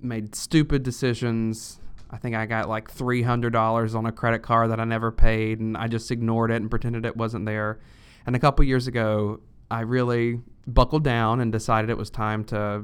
made 0.02 0.34
stupid 0.34 0.82
decisions. 0.82 1.80
I 2.12 2.18
think 2.18 2.36
I 2.36 2.46
got 2.46 2.68
like 2.68 2.92
three 2.92 3.22
hundred 3.24 3.54
dollars 3.54 3.96
on 3.96 4.06
a 4.06 4.12
credit 4.12 4.40
card 4.40 4.70
that 4.72 4.80
I 4.80 4.84
never 4.84 5.12
paid, 5.12 5.60
and 5.60 5.78
I 5.78 5.88
just 5.88 6.12
ignored 6.12 6.52
it 6.52 6.56
and 6.56 6.70
pretended 6.70 7.06
it 7.06 7.16
wasn't 7.16 7.46
there. 7.46 7.80
And 8.26 8.36
a 8.36 8.40
couple 8.40 8.66
years 8.66 8.88
ago, 8.88 9.40
I 9.70 9.82
really 9.82 10.42
buckled 10.68 11.04
down 11.04 11.40
and 11.40 11.52
decided 11.52 11.90
it 11.90 11.98
was 11.98 12.10
time 12.10 12.44
to 12.46 12.84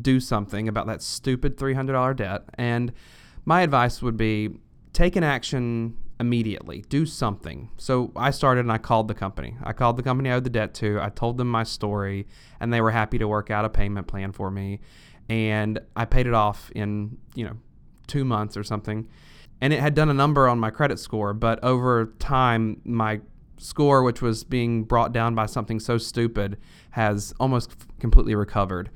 do 0.00 0.20
something 0.20 0.68
about 0.68 0.86
that 0.86 1.02
stupid 1.02 1.56
three 1.58 1.74
hundred 1.74 1.94
dollar 1.94 2.14
debt. 2.14 2.42
And 2.54 2.92
my 3.44 3.62
advice 3.62 4.02
would 4.02 4.16
be 4.16 4.58
take 4.92 5.16
an 5.16 5.24
action 5.24 5.96
immediately. 6.18 6.84
Do 6.88 7.04
something. 7.06 7.70
So 7.76 8.12
I 8.16 8.30
started 8.30 8.60
and 8.60 8.72
I 8.72 8.78
called 8.78 9.08
the 9.08 9.14
company. 9.14 9.56
I 9.62 9.72
called 9.72 9.96
the 9.96 10.02
company 10.02 10.30
I 10.30 10.34
owed 10.34 10.44
the 10.44 10.50
debt 10.50 10.74
to. 10.74 11.00
I 11.00 11.10
told 11.10 11.38
them 11.38 11.48
my 11.48 11.62
story, 11.62 12.26
and 12.60 12.72
they 12.72 12.80
were 12.80 12.90
happy 12.90 13.18
to 13.18 13.28
work 13.28 13.50
out 13.50 13.64
a 13.64 13.68
payment 13.68 14.06
plan 14.06 14.32
for 14.32 14.50
me. 14.50 14.80
And 15.28 15.80
I 15.96 16.04
paid 16.04 16.26
it 16.26 16.34
off 16.34 16.70
in, 16.74 17.18
you 17.34 17.44
know, 17.44 17.56
two 18.06 18.24
months 18.24 18.56
or 18.56 18.64
something. 18.64 19.08
And 19.60 19.72
it 19.72 19.80
had 19.80 19.94
done 19.94 20.10
a 20.10 20.14
number 20.14 20.48
on 20.48 20.58
my 20.58 20.70
credit 20.70 20.98
score, 20.98 21.32
but 21.32 21.62
over 21.64 22.14
time, 22.18 22.80
my 22.84 23.20
score, 23.58 24.02
which 24.02 24.20
was 24.20 24.44
being 24.44 24.84
brought 24.84 25.12
down 25.12 25.34
by 25.34 25.46
something 25.46 25.80
so 25.80 25.98
stupid, 25.98 26.58
has 26.90 27.32
almost 27.40 27.74
completely 27.98 28.34
recovered. 28.34 28.90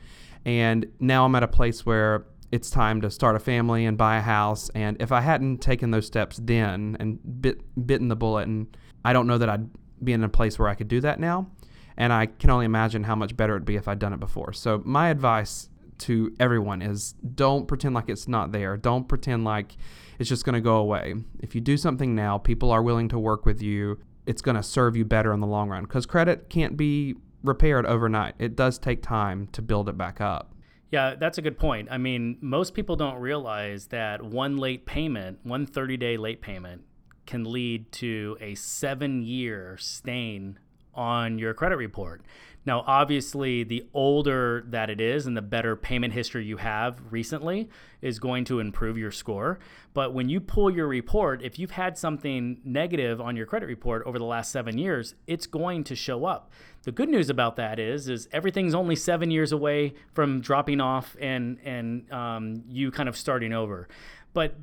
And 0.44 0.86
now 0.98 1.24
I'm 1.24 1.34
at 1.34 1.42
a 1.42 1.48
place 1.48 1.86
where 1.86 2.26
it's 2.52 2.70
time 2.70 3.00
to 3.00 3.10
start 3.10 3.36
a 3.36 3.38
family 3.38 3.84
and 3.86 3.96
buy 3.96 4.16
a 4.16 4.20
house. 4.20 4.70
And 4.70 5.00
if 5.00 5.12
I 5.12 5.20
hadn't 5.20 5.58
taken 5.58 5.90
those 5.90 6.06
steps 6.06 6.38
then 6.42 6.96
and 6.98 7.18
bit, 7.40 7.60
bitten 7.86 8.08
the 8.08 8.16
bullet, 8.16 8.48
and 8.48 8.76
I 9.04 9.12
don't 9.12 9.26
know 9.26 9.38
that 9.38 9.48
I'd 9.48 9.68
be 10.02 10.12
in 10.12 10.24
a 10.24 10.28
place 10.28 10.58
where 10.58 10.68
I 10.68 10.74
could 10.74 10.88
do 10.88 11.00
that 11.00 11.20
now. 11.20 11.50
And 11.96 12.12
I 12.12 12.26
can 12.26 12.50
only 12.50 12.64
imagine 12.64 13.04
how 13.04 13.14
much 13.14 13.36
better 13.36 13.54
it'd 13.54 13.66
be 13.66 13.76
if 13.76 13.86
I'd 13.86 13.98
done 13.98 14.12
it 14.12 14.20
before. 14.20 14.52
So 14.52 14.82
my 14.84 15.10
advice 15.10 15.68
to 16.00 16.34
everyone 16.40 16.82
is 16.82 17.14
don't 17.34 17.66
pretend 17.66 17.94
like 17.94 18.08
it's 18.08 18.28
not 18.28 18.52
there. 18.52 18.76
Don't 18.76 19.08
pretend 19.08 19.44
like 19.44 19.76
it's 20.18 20.28
just 20.28 20.44
going 20.44 20.54
to 20.54 20.60
go 20.60 20.76
away. 20.76 21.14
If 21.40 21.54
you 21.54 21.60
do 21.60 21.76
something 21.76 22.14
now, 22.14 22.38
people 22.38 22.70
are 22.70 22.82
willing 22.82 23.08
to 23.08 23.18
work 23.18 23.46
with 23.46 23.62
you. 23.62 23.98
It's 24.26 24.42
going 24.42 24.56
to 24.56 24.62
serve 24.62 24.96
you 24.96 25.04
better 25.04 25.32
in 25.32 25.40
the 25.40 25.46
long 25.46 25.68
run 25.68 25.84
because 25.84 26.06
credit 26.06 26.50
can't 26.50 26.76
be 26.76 27.16
repaired 27.42 27.86
overnight. 27.86 28.34
It 28.38 28.56
does 28.56 28.78
take 28.78 29.02
time 29.02 29.48
to 29.52 29.62
build 29.62 29.88
it 29.88 29.96
back 29.96 30.20
up. 30.20 30.54
Yeah, 30.90 31.14
that's 31.14 31.38
a 31.38 31.42
good 31.42 31.58
point. 31.58 31.88
I 31.90 31.98
mean, 31.98 32.36
most 32.40 32.74
people 32.74 32.96
don't 32.96 33.20
realize 33.20 33.86
that 33.86 34.22
one 34.22 34.56
late 34.56 34.86
payment, 34.86 35.38
one 35.44 35.64
30 35.64 35.96
day 35.96 36.16
late 36.16 36.42
payment, 36.42 36.82
can 37.26 37.44
lead 37.44 37.92
to 37.92 38.36
a 38.40 38.56
seven 38.56 39.22
year 39.22 39.76
stain 39.78 40.58
on 40.94 41.38
your 41.38 41.54
credit 41.54 41.76
report. 41.76 42.22
Now, 42.66 42.84
obviously, 42.86 43.64
the 43.64 43.86
older 43.94 44.64
that 44.68 44.90
it 44.90 45.00
is 45.00 45.26
and 45.26 45.34
the 45.34 45.42
better 45.42 45.76
payment 45.76 46.12
history 46.12 46.44
you 46.44 46.58
have 46.58 47.00
recently 47.10 47.70
is 48.02 48.18
going 48.18 48.44
to 48.46 48.60
improve 48.60 48.98
your 48.98 49.10
score. 49.10 49.58
But 49.94 50.12
when 50.12 50.28
you 50.28 50.40
pull 50.40 50.70
your 50.70 50.86
report, 50.86 51.42
if 51.42 51.58
you've 51.58 51.70
had 51.70 51.96
something 51.96 52.60
negative 52.62 53.18
on 53.20 53.34
your 53.34 53.46
credit 53.46 53.66
report 53.66 54.02
over 54.04 54.18
the 54.18 54.26
last 54.26 54.52
seven 54.52 54.76
years, 54.76 55.14
it's 55.26 55.46
going 55.46 55.84
to 55.84 55.96
show 55.96 56.26
up. 56.26 56.50
The 56.82 56.92
good 56.92 57.08
news 57.08 57.30
about 57.30 57.56
that 57.56 57.78
is, 57.78 58.08
is 58.08 58.28
everything's 58.30 58.74
only 58.74 58.96
seven 58.96 59.30
years 59.30 59.52
away 59.52 59.94
from 60.12 60.40
dropping 60.40 60.80
off 60.80 61.16
and 61.18 61.58
and 61.64 62.10
um, 62.12 62.62
you 62.68 62.90
kind 62.90 63.08
of 63.08 63.16
starting 63.16 63.52
over. 63.52 63.88
But 64.32 64.54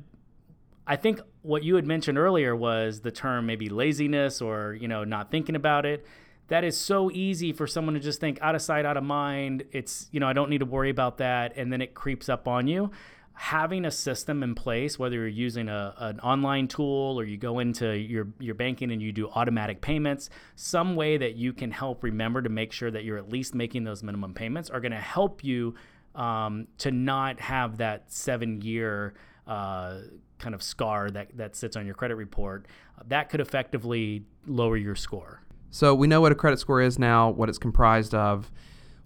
I 0.86 0.96
think 0.96 1.20
what 1.48 1.64
you 1.64 1.76
had 1.76 1.86
mentioned 1.86 2.18
earlier 2.18 2.54
was 2.54 3.00
the 3.00 3.10
term 3.10 3.46
maybe 3.46 3.68
laziness 3.68 4.42
or 4.42 4.74
you 4.74 4.86
know 4.86 5.02
not 5.02 5.30
thinking 5.30 5.56
about 5.56 5.86
it 5.86 6.06
that 6.48 6.64
is 6.64 6.76
so 6.76 7.10
easy 7.10 7.52
for 7.52 7.66
someone 7.66 7.94
to 7.94 8.00
just 8.00 8.20
think 8.20 8.38
out 8.40 8.54
of 8.54 8.62
sight, 8.62 8.86
out 8.86 8.96
of 8.96 9.04
mind. 9.04 9.64
It's, 9.70 10.08
you 10.10 10.18
know, 10.18 10.26
I 10.26 10.32
don't 10.32 10.50
need 10.50 10.58
to 10.58 10.64
worry 10.64 10.90
about 10.90 11.18
that. 11.18 11.56
And 11.56 11.72
then 11.72 11.80
it 11.80 11.94
creeps 11.94 12.28
up 12.28 12.48
on 12.48 12.66
you. 12.66 12.90
Having 13.34 13.84
a 13.84 13.90
system 13.90 14.42
in 14.42 14.54
place, 14.54 14.98
whether 14.98 15.14
you're 15.16 15.28
using 15.28 15.68
a, 15.68 15.94
an 15.98 16.20
online 16.20 16.66
tool 16.66 17.20
or 17.20 17.24
you 17.24 17.36
go 17.36 17.60
into 17.60 17.96
your, 17.96 18.28
your 18.40 18.54
banking 18.54 18.90
and 18.90 19.00
you 19.00 19.12
do 19.12 19.28
automatic 19.28 19.80
payments, 19.80 20.28
some 20.56 20.96
way 20.96 21.18
that 21.18 21.36
you 21.36 21.52
can 21.52 21.70
help 21.70 22.02
remember 22.02 22.42
to 22.42 22.48
make 22.48 22.72
sure 22.72 22.90
that 22.90 23.04
you're 23.04 23.18
at 23.18 23.28
least 23.28 23.54
making 23.54 23.84
those 23.84 24.02
minimum 24.02 24.34
payments 24.34 24.70
are 24.70 24.80
going 24.80 24.92
to 24.92 24.98
help 24.98 25.44
you 25.44 25.74
um, 26.16 26.66
to 26.78 26.90
not 26.90 27.38
have 27.38 27.76
that 27.76 28.10
seven 28.10 28.60
year 28.62 29.14
uh, 29.46 29.98
kind 30.38 30.54
of 30.54 30.62
scar 30.62 31.10
that, 31.10 31.36
that 31.36 31.56
sits 31.56 31.76
on 31.76 31.86
your 31.86 31.94
credit 31.94 32.16
report. 32.16 32.66
That 33.06 33.28
could 33.30 33.40
effectively 33.40 34.24
lower 34.46 34.76
your 34.76 34.94
score. 34.94 35.42
So 35.70 35.94
we 35.94 36.06
know 36.06 36.20
what 36.20 36.32
a 36.32 36.34
credit 36.34 36.58
score 36.58 36.80
is 36.80 36.98
now, 36.98 37.30
what 37.30 37.48
it's 37.48 37.58
comprised 37.58 38.14
of. 38.14 38.50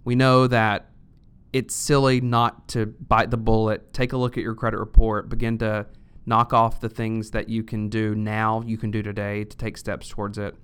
We 0.05 0.15
know 0.15 0.47
that 0.47 0.89
it's 1.51 1.75
silly 1.75 2.21
not 2.21 2.67
to 2.69 2.87
bite 2.87 3.29
the 3.29 3.37
bullet, 3.37 3.93
take 3.93 4.13
a 4.13 4.17
look 4.17 4.37
at 4.37 4.43
your 4.43 4.55
credit 4.55 4.79
report, 4.79 5.29
begin 5.29 5.57
to 5.59 5.85
knock 6.25 6.53
off 6.53 6.79
the 6.79 6.89
things 6.89 7.31
that 7.31 7.49
you 7.49 7.63
can 7.63 7.89
do 7.89 8.15
now, 8.15 8.63
you 8.65 8.77
can 8.77 8.91
do 8.91 9.03
today 9.03 9.43
to 9.43 9.57
take 9.57 9.77
steps 9.77 10.07
towards 10.07 10.37
it. 10.37 10.55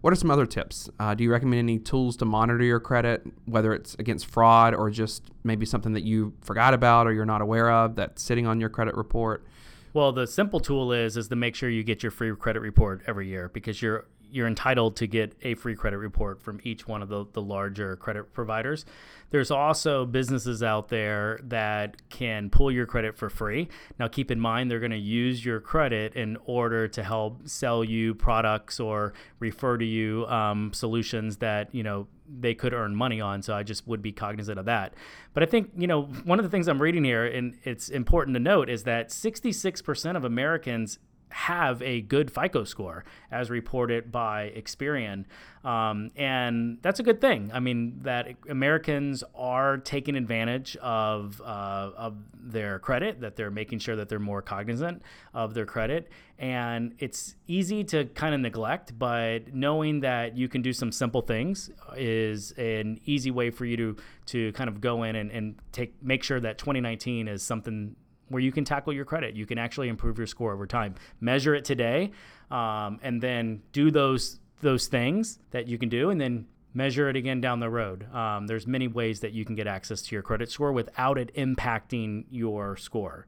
What 0.00 0.12
are 0.12 0.16
some 0.16 0.30
other 0.30 0.44
tips? 0.44 0.90
Uh, 0.98 1.14
do 1.14 1.24
you 1.24 1.30
recommend 1.30 1.60
any 1.60 1.78
tools 1.78 2.16
to 2.18 2.26
monitor 2.26 2.62
your 2.62 2.80
credit, 2.80 3.26
whether 3.46 3.72
it's 3.72 3.94
against 3.98 4.26
fraud 4.26 4.74
or 4.74 4.90
just 4.90 5.30
maybe 5.44 5.64
something 5.64 5.94
that 5.94 6.02
you 6.02 6.34
forgot 6.42 6.74
about 6.74 7.06
or 7.06 7.12
you're 7.12 7.24
not 7.24 7.40
aware 7.40 7.70
of 7.70 7.96
that's 7.96 8.22
sitting 8.22 8.46
on 8.46 8.60
your 8.60 8.68
credit 8.68 8.94
report? 8.96 9.46
Well, 9.94 10.10
the 10.10 10.26
simple 10.26 10.58
tool 10.58 10.92
is 10.92 11.16
is 11.16 11.28
to 11.28 11.36
make 11.36 11.54
sure 11.54 11.70
you 11.70 11.84
get 11.84 12.02
your 12.02 12.10
free 12.10 12.34
credit 12.34 12.60
report 12.60 13.02
every 13.06 13.28
year 13.28 13.48
because 13.48 13.80
you're 13.80 14.06
you're 14.28 14.48
entitled 14.48 14.96
to 14.96 15.06
get 15.06 15.32
a 15.42 15.54
free 15.54 15.76
credit 15.76 15.98
report 15.98 16.42
from 16.42 16.60
each 16.64 16.88
one 16.88 17.02
of 17.02 17.08
the, 17.08 17.24
the 17.34 17.40
larger 17.40 17.94
credit 17.94 18.32
providers. 18.32 18.84
There's 19.30 19.52
also 19.52 20.04
businesses 20.04 20.60
out 20.60 20.88
there 20.88 21.38
that 21.44 22.08
can 22.10 22.50
pull 22.50 22.72
your 22.72 22.84
credit 22.84 23.16
for 23.16 23.30
free. 23.30 23.68
Now, 23.96 24.08
keep 24.08 24.32
in 24.32 24.40
mind, 24.40 24.68
they're 24.68 24.80
going 24.80 24.90
to 24.90 24.98
use 24.98 25.44
your 25.44 25.60
credit 25.60 26.14
in 26.16 26.36
order 26.46 26.88
to 26.88 27.04
help 27.04 27.48
sell 27.48 27.84
you 27.84 28.12
products 28.12 28.80
or 28.80 29.12
refer 29.38 29.78
to 29.78 29.84
you 29.84 30.26
um, 30.26 30.72
solutions 30.72 31.36
that, 31.36 31.72
you 31.72 31.84
know, 31.84 32.08
they 32.26 32.54
could 32.54 32.72
earn 32.72 32.94
money 32.94 33.20
on. 33.20 33.42
So 33.42 33.54
I 33.54 33.62
just 33.62 33.86
would 33.86 34.02
be 34.02 34.12
cognizant 34.12 34.58
of 34.58 34.64
that. 34.66 34.94
But 35.32 35.42
I 35.42 35.46
think, 35.46 35.70
you 35.76 35.86
know, 35.86 36.02
one 36.24 36.38
of 36.38 36.44
the 36.44 36.50
things 36.50 36.68
I'm 36.68 36.80
reading 36.80 37.04
here, 37.04 37.26
and 37.26 37.58
it's 37.64 37.88
important 37.88 38.34
to 38.34 38.40
note, 38.40 38.68
is 38.68 38.84
that 38.84 39.10
66% 39.10 40.16
of 40.16 40.24
Americans 40.24 40.98
have 41.34 41.82
a 41.82 42.00
good 42.02 42.30
FICO 42.30 42.62
score, 42.62 43.04
as 43.32 43.50
reported 43.50 44.12
by 44.12 44.52
Experian. 44.56 45.24
Um, 45.64 46.12
and 46.14 46.78
that's 46.80 47.00
a 47.00 47.02
good 47.02 47.20
thing. 47.20 47.50
I 47.52 47.58
mean, 47.58 47.98
that 48.02 48.28
Americans 48.48 49.24
are 49.34 49.78
taking 49.78 50.14
advantage 50.14 50.76
of, 50.76 51.40
uh, 51.40 51.90
of 51.96 52.18
their 52.40 52.78
credit, 52.78 53.20
that 53.22 53.34
they're 53.34 53.50
making 53.50 53.80
sure 53.80 53.96
that 53.96 54.08
they're 54.08 54.20
more 54.20 54.42
cognizant 54.42 55.02
of 55.34 55.54
their 55.54 55.66
credit. 55.66 56.08
And 56.38 56.94
it's 57.00 57.34
easy 57.48 57.82
to 57.82 58.04
kind 58.04 58.32
of 58.32 58.40
neglect, 58.40 58.96
but 58.96 59.52
knowing 59.52 60.00
that 60.00 60.36
you 60.36 60.48
can 60.48 60.62
do 60.62 60.72
some 60.72 60.92
simple 60.92 61.20
things 61.20 61.68
is 61.96 62.52
an 62.52 63.00
easy 63.06 63.32
way 63.32 63.50
for 63.50 63.64
you 63.64 63.76
to, 63.76 63.96
to 64.26 64.52
kind 64.52 64.68
of 64.68 64.80
go 64.80 65.02
in 65.02 65.16
and, 65.16 65.32
and 65.32 65.56
take, 65.72 66.00
make 66.00 66.22
sure 66.22 66.38
that 66.38 66.58
2019 66.58 67.26
is 67.26 67.42
something 67.42 67.96
where 68.28 68.42
you 68.42 68.52
can 68.52 68.64
tackle 68.64 68.92
your 68.92 69.04
credit. 69.04 69.34
You 69.34 69.46
can 69.46 69.58
actually 69.58 69.88
improve 69.88 70.18
your 70.18 70.26
score 70.26 70.52
over 70.52 70.66
time. 70.66 70.94
Measure 71.20 71.54
it 71.54 71.64
today, 71.64 72.12
um, 72.50 72.98
and 73.02 73.20
then 73.20 73.62
do 73.72 73.90
those 73.90 74.40
those 74.60 74.86
things 74.86 75.38
that 75.50 75.68
you 75.68 75.78
can 75.78 75.88
do, 75.88 76.10
and 76.10 76.20
then 76.20 76.46
measure 76.72 77.08
it 77.08 77.16
again 77.16 77.40
down 77.40 77.60
the 77.60 77.70
road. 77.70 78.12
Um, 78.14 78.46
there's 78.46 78.66
many 78.66 78.88
ways 78.88 79.20
that 79.20 79.32
you 79.32 79.44
can 79.44 79.54
get 79.54 79.66
access 79.66 80.02
to 80.02 80.14
your 80.14 80.22
credit 80.22 80.50
score 80.50 80.72
without 80.72 81.18
it 81.18 81.34
impacting 81.34 82.24
your 82.30 82.76
score. 82.76 83.26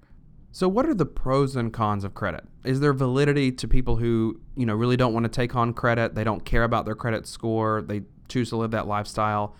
So, 0.50 0.68
what 0.68 0.86
are 0.86 0.94
the 0.94 1.06
pros 1.06 1.54
and 1.54 1.72
cons 1.72 2.02
of 2.02 2.14
credit? 2.14 2.44
Is 2.64 2.80
there 2.80 2.92
validity 2.92 3.52
to 3.52 3.68
people 3.68 3.96
who 3.96 4.40
you 4.56 4.66
know 4.66 4.74
really 4.74 4.96
don't 4.96 5.12
want 5.12 5.24
to 5.24 5.30
take 5.30 5.54
on 5.54 5.72
credit? 5.74 6.14
They 6.14 6.24
don't 6.24 6.44
care 6.44 6.64
about 6.64 6.86
their 6.86 6.94
credit 6.94 7.26
score. 7.26 7.82
They 7.82 8.02
choose 8.28 8.48
to 8.50 8.56
live 8.56 8.72
that 8.72 8.86
lifestyle 8.86 9.54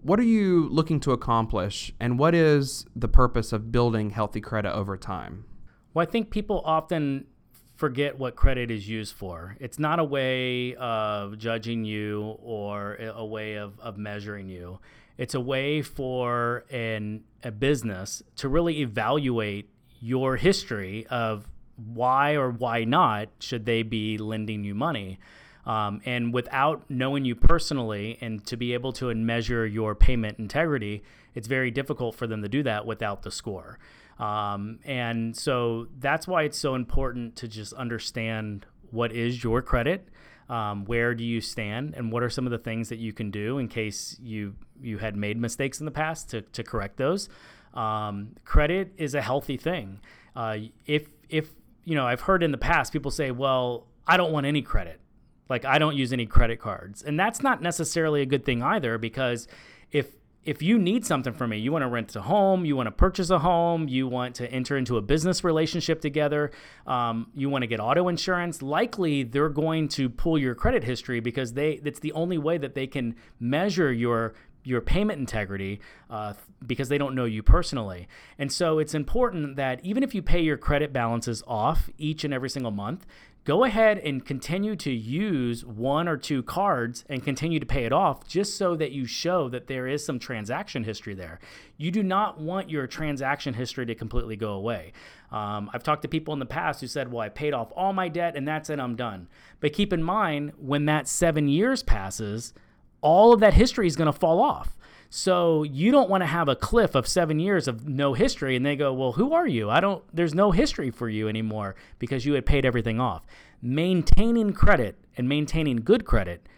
what 0.00 0.18
are 0.18 0.24
you 0.24 0.68
looking 0.70 1.00
to 1.00 1.12
accomplish, 1.12 1.92
and 2.00 2.18
what 2.18 2.34
is 2.34 2.86
the 2.96 3.08
purpose 3.08 3.52
of 3.52 3.70
building 3.70 4.10
healthy 4.10 4.40
credit 4.40 4.72
over 4.74 4.96
time? 4.96 5.44
Well, 5.92 6.06
I 6.06 6.10
think 6.10 6.30
people 6.30 6.62
often 6.64 7.26
forget 7.74 8.18
what 8.18 8.34
credit 8.34 8.70
is 8.70 8.88
used 8.88 9.14
for. 9.14 9.56
It's 9.60 9.78
not 9.78 9.98
a 9.98 10.04
way 10.04 10.74
of 10.76 11.36
judging 11.36 11.84
you 11.84 12.36
or 12.42 12.96
a 12.96 13.24
way 13.24 13.56
of, 13.56 13.78
of 13.80 13.98
measuring 13.98 14.48
you. 14.48 14.78
It's 15.18 15.34
a 15.34 15.40
way 15.40 15.82
for 15.82 16.64
an, 16.70 17.24
a 17.42 17.50
business 17.50 18.22
to 18.36 18.48
really 18.48 18.80
evaluate 18.80 19.68
your 20.00 20.36
history 20.36 21.06
of 21.08 21.48
why 21.76 22.34
or 22.34 22.50
why 22.50 22.84
not 22.84 23.28
should 23.40 23.66
they 23.66 23.82
be 23.82 24.16
lending 24.16 24.64
you 24.64 24.74
money. 24.74 25.18
Um, 25.64 26.00
and 26.04 26.34
without 26.34 26.84
knowing 26.88 27.24
you 27.24 27.34
personally 27.36 28.18
and 28.20 28.44
to 28.46 28.56
be 28.56 28.74
able 28.74 28.92
to 28.94 29.14
measure 29.14 29.66
your 29.66 29.94
payment 29.94 30.38
integrity, 30.38 31.02
it's 31.34 31.46
very 31.46 31.70
difficult 31.70 32.14
for 32.16 32.26
them 32.26 32.42
to 32.42 32.48
do 32.48 32.62
that 32.64 32.84
without 32.84 33.22
the 33.22 33.30
score. 33.30 33.78
Um, 34.18 34.80
and 34.84 35.36
so 35.36 35.88
that's 35.98 36.26
why 36.26 36.42
it's 36.42 36.58
so 36.58 36.74
important 36.74 37.36
to 37.36 37.48
just 37.48 37.72
understand 37.74 38.66
what 38.90 39.12
is 39.12 39.42
your 39.42 39.62
credit, 39.62 40.08
um, 40.48 40.84
where 40.84 41.14
do 41.14 41.24
you 41.24 41.40
stand, 41.40 41.94
and 41.96 42.12
what 42.12 42.22
are 42.22 42.30
some 42.30 42.44
of 42.46 42.50
the 42.50 42.58
things 42.58 42.88
that 42.90 42.98
you 42.98 43.12
can 43.12 43.30
do 43.30 43.58
in 43.58 43.68
case 43.68 44.18
you 44.22 44.54
you 44.80 44.98
had 44.98 45.16
made 45.16 45.38
mistakes 45.38 45.80
in 45.80 45.86
the 45.86 45.92
past 45.92 46.30
to, 46.30 46.42
to 46.42 46.62
correct 46.62 46.96
those. 46.96 47.28
Um, 47.72 48.32
credit 48.44 48.92
is 48.96 49.14
a 49.14 49.22
healthy 49.22 49.56
thing. 49.56 50.00
Uh, 50.36 50.58
if 50.86 51.08
if 51.28 51.50
you 51.84 51.94
know, 51.94 52.06
I've 52.06 52.20
heard 52.22 52.42
in 52.42 52.52
the 52.52 52.58
past 52.58 52.92
people 52.92 53.10
say, 53.10 53.30
"Well, 53.30 53.86
I 54.06 54.16
don't 54.16 54.32
want 54.32 54.46
any 54.46 54.62
credit." 54.62 55.00
Like 55.48 55.64
I 55.64 55.78
don't 55.78 55.96
use 55.96 56.12
any 56.12 56.26
credit 56.26 56.60
cards. 56.60 57.02
And 57.02 57.18
that's 57.18 57.42
not 57.42 57.62
necessarily 57.62 58.22
a 58.22 58.26
good 58.26 58.44
thing 58.44 58.62
either 58.62 58.98
because 58.98 59.48
if 59.90 60.16
if 60.44 60.60
you 60.60 60.76
need 60.76 61.06
something 61.06 61.32
from 61.32 61.50
me, 61.50 61.58
you 61.58 61.70
want 61.70 61.82
to 61.82 61.88
rent 61.88 62.16
a 62.16 62.22
home, 62.22 62.64
you 62.64 62.74
want 62.74 62.88
to 62.88 62.90
purchase 62.90 63.30
a 63.30 63.38
home, 63.38 63.86
you 63.86 64.08
want 64.08 64.34
to 64.36 64.50
enter 64.50 64.76
into 64.76 64.96
a 64.96 65.00
business 65.00 65.44
relationship 65.44 66.00
together, 66.00 66.50
um, 66.84 67.28
you 67.34 67.48
want 67.48 67.62
to 67.62 67.68
get 67.68 67.78
auto 67.78 68.08
insurance, 68.08 68.60
likely 68.60 69.22
they're 69.22 69.48
going 69.48 69.86
to 69.86 70.08
pull 70.08 70.36
your 70.36 70.54
credit 70.56 70.82
history 70.82 71.20
because 71.20 71.52
they 71.52 71.72
it's 71.84 72.00
the 72.00 72.12
only 72.12 72.38
way 72.38 72.58
that 72.58 72.74
they 72.74 72.86
can 72.86 73.14
measure 73.38 73.92
your 73.92 74.34
your 74.64 74.80
payment 74.80 75.18
integrity 75.18 75.80
uh, 76.10 76.34
because 76.66 76.88
they 76.88 76.98
don't 76.98 77.14
know 77.14 77.24
you 77.24 77.42
personally. 77.42 78.08
And 78.38 78.50
so 78.52 78.78
it's 78.78 78.94
important 78.94 79.56
that 79.56 79.84
even 79.84 80.02
if 80.02 80.14
you 80.14 80.22
pay 80.22 80.40
your 80.40 80.56
credit 80.56 80.92
balances 80.92 81.42
off 81.46 81.90
each 81.98 82.22
and 82.24 82.32
every 82.32 82.48
single 82.48 82.70
month, 82.70 83.04
go 83.44 83.64
ahead 83.64 83.98
and 83.98 84.24
continue 84.24 84.76
to 84.76 84.92
use 84.92 85.64
one 85.64 86.06
or 86.06 86.16
two 86.16 86.42
cards 86.42 87.04
and 87.08 87.24
continue 87.24 87.58
to 87.58 87.66
pay 87.66 87.84
it 87.84 87.92
off 87.92 88.26
just 88.26 88.56
so 88.56 88.76
that 88.76 88.92
you 88.92 89.04
show 89.04 89.48
that 89.48 89.66
there 89.66 89.88
is 89.88 90.04
some 90.04 90.18
transaction 90.18 90.84
history 90.84 91.14
there. 91.14 91.40
You 91.76 91.90
do 91.90 92.02
not 92.02 92.40
want 92.40 92.70
your 92.70 92.86
transaction 92.86 93.54
history 93.54 93.86
to 93.86 93.94
completely 93.94 94.36
go 94.36 94.52
away. 94.52 94.92
Um, 95.32 95.70
I've 95.72 95.82
talked 95.82 96.02
to 96.02 96.08
people 96.08 96.32
in 96.34 96.40
the 96.40 96.46
past 96.46 96.80
who 96.80 96.86
said, 96.86 97.10
Well, 97.10 97.22
I 97.22 97.28
paid 97.28 97.54
off 97.54 97.72
all 97.74 97.92
my 97.92 98.08
debt 98.08 98.36
and 98.36 98.46
that's 98.46 98.70
it, 98.70 98.78
I'm 98.78 98.94
done. 98.94 99.28
But 99.60 99.72
keep 99.72 99.92
in 99.92 100.02
mind, 100.02 100.52
when 100.56 100.84
that 100.86 101.08
seven 101.08 101.48
years 101.48 101.82
passes, 101.82 102.52
all 103.00 103.32
of 103.32 103.40
that 103.40 103.54
history 103.54 103.86
is 103.86 103.96
going 103.96 104.12
to 104.12 104.18
fall 104.18 104.40
off. 104.40 104.76
So 105.14 105.62
you 105.62 105.92
don't 105.92 106.08
want 106.08 106.22
to 106.22 106.26
have 106.26 106.48
a 106.48 106.56
cliff 106.56 106.94
of 106.94 107.06
seven 107.06 107.38
years 107.38 107.68
of 107.68 107.86
no 107.86 108.14
history, 108.14 108.56
and 108.56 108.64
they 108.64 108.76
go, 108.76 108.94
"Well, 108.94 109.12
who 109.12 109.34
are 109.34 109.46
you? 109.46 109.68
I 109.68 109.78
don't. 109.78 110.02
There's 110.10 110.34
no 110.34 110.52
history 110.52 110.90
for 110.90 111.06
you 111.06 111.28
anymore 111.28 111.76
because 111.98 112.24
you 112.24 112.32
had 112.32 112.46
paid 112.46 112.64
everything 112.64 112.98
off." 112.98 113.26
Maintaining 113.60 114.54
credit 114.54 114.96
and 115.18 115.28
maintaining 115.28 115.76
good 115.76 116.06
credit, 116.06 116.48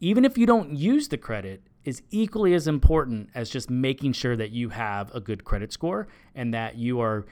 even 0.00 0.26
if 0.26 0.36
you 0.36 0.44
don't 0.44 0.76
use 0.76 1.08
the 1.08 1.16
credit, 1.16 1.62
is 1.82 2.02
equally 2.10 2.52
as 2.52 2.68
important 2.68 3.30
as 3.34 3.48
just 3.48 3.70
making 3.70 4.12
sure 4.12 4.36
that 4.36 4.50
you 4.50 4.68
have 4.68 5.10
a 5.14 5.20
good 5.20 5.42
credit 5.42 5.72
score 5.72 6.08
and 6.34 6.52
that 6.52 6.76
you 6.76 7.00
are 7.00 7.24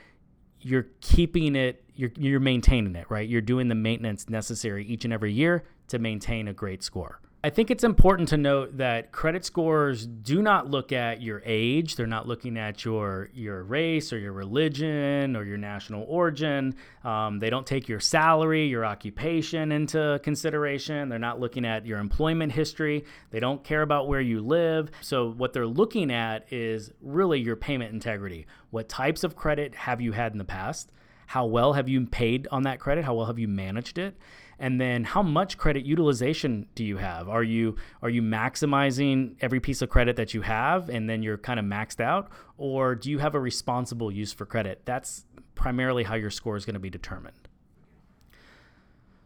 you're 0.62 0.86
keeping 1.02 1.54
it 1.54 1.84
you're, 1.94 2.12
you're 2.16 2.40
maintaining 2.40 2.96
it 2.96 3.06
right 3.10 3.28
you're 3.28 3.40
doing 3.42 3.68
the 3.68 3.74
maintenance 3.74 4.28
necessary 4.30 4.86
each 4.86 5.04
and 5.04 5.12
every 5.12 5.32
year 5.32 5.64
to 5.88 5.98
maintain 5.98 6.48
a 6.48 6.52
great 6.52 6.82
score 6.82 7.20
I 7.42 7.48
think 7.48 7.70
it's 7.70 7.84
important 7.84 8.28
to 8.30 8.36
note 8.36 8.76
that 8.76 9.12
credit 9.12 9.46
scores 9.46 10.06
do 10.06 10.42
not 10.42 10.70
look 10.70 10.92
at 10.92 11.22
your 11.22 11.40
age. 11.46 11.96
They're 11.96 12.06
not 12.06 12.28
looking 12.28 12.58
at 12.58 12.84
your 12.84 13.30
your 13.32 13.62
race 13.62 14.12
or 14.12 14.18
your 14.18 14.34
religion 14.34 15.34
or 15.34 15.44
your 15.44 15.56
national 15.56 16.04
origin. 16.06 16.74
Um, 17.02 17.38
they 17.38 17.48
don't 17.48 17.66
take 17.66 17.88
your 17.88 17.98
salary, 17.98 18.66
your 18.66 18.84
occupation 18.84 19.72
into 19.72 20.20
consideration. 20.22 21.08
They're 21.08 21.18
not 21.18 21.40
looking 21.40 21.64
at 21.64 21.86
your 21.86 21.98
employment 21.98 22.52
history. 22.52 23.06
They 23.30 23.40
don't 23.40 23.64
care 23.64 23.80
about 23.80 24.06
where 24.06 24.20
you 24.20 24.42
live. 24.42 24.90
So 25.00 25.30
what 25.30 25.54
they're 25.54 25.66
looking 25.66 26.12
at 26.12 26.52
is 26.52 26.92
really 27.00 27.40
your 27.40 27.56
payment 27.56 27.94
integrity. 27.94 28.46
What 28.68 28.90
types 28.90 29.24
of 29.24 29.34
credit 29.34 29.74
have 29.74 30.02
you 30.02 30.12
had 30.12 30.32
in 30.32 30.38
the 30.38 30.44
past? 30.44 30.90
How 31.28 31.46
well 31.46 31.72
have 31.72 31.88
you 31.88 32.04
paid 32.06 32.48
on 32.50 32.64
that 32.64 32.80
credit? 32.80 33.04
How 33.04 33.14
well 33.14 33.26
have 33.26 33.38
you 33.38 33.48
managed 33.48 33.98
it? 33.98 34.18
And 34.60 34.78
then 34.78 35.04
how 35.04 35.22
much 35.22 35.56
credit 35.56 35.86
utilization 35.86 36.66
do 36.74 36.84
you 36.84 36.98
have? 36.98 37.28
Are 37.28 37.42
you 37.42 37.76
are 38.02 38.10
you 38.10 38.22
maximizing 38.22 39.34
every 39.40 39.58
piece 39.58 39.80
of 39.80 39.88
credit 39.88 40.16
that 40.16 40.34
you 40.34 40.42
have 40.42 40.90
and 40.90 41.08
then 41.08 41.22
you're 41.22 41.38
kind 41.38 41.58
of 41.58 41.64
maxed 41.64 42.00
out? 42.00 42.30
Or 42.58 42.94
do 42.94 43.10
you 43.10 43.18
have 43.18 43.34
a 43.34 43.40
responsible 43.40 44.12
use 44.12 44.34
for 44.34 44.44
credit? 44.44 44.82
That's 44.84 45.24
primarily 45.54 46.04
how 46.04 46.14
your 46.14 46.30
score 46.30 46.56
is 46.56 46.66
going 46.66 46.74
to 46.74 46.80
be 46.80 46.90
determined. 46.90 47.48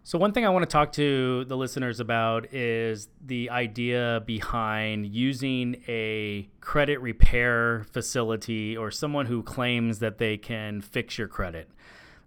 So, 0.05 0.19
one 0.19 0.33
thing 0.33 0.47
I 0.47 0.51
want 0.51 0.63
to 0.63 0.73
talk 0.73 0.93
to 0.93 1.47
the 1.47 1.57
listeners 1.57 1.99
about 1.99 2.53
is 2.53 3.09
the 3.25 3.51
idea 3.51 4.23
behind 4.25 5.07
using 5.07 5.83
a 5.89 6.49
credit 6.61 7.01
repair 7.01 7.87
facility 7.91 8.77
or 8.77 8.91
someone 8.91 9.27
who 9.27 9.43
claims 9.43 9.99
that 10.01 10.19
they 10.19 10.37
can 10.37 10.81
fix 10.83 11.19
your 11.19 11.27
credit. 11.27 11.71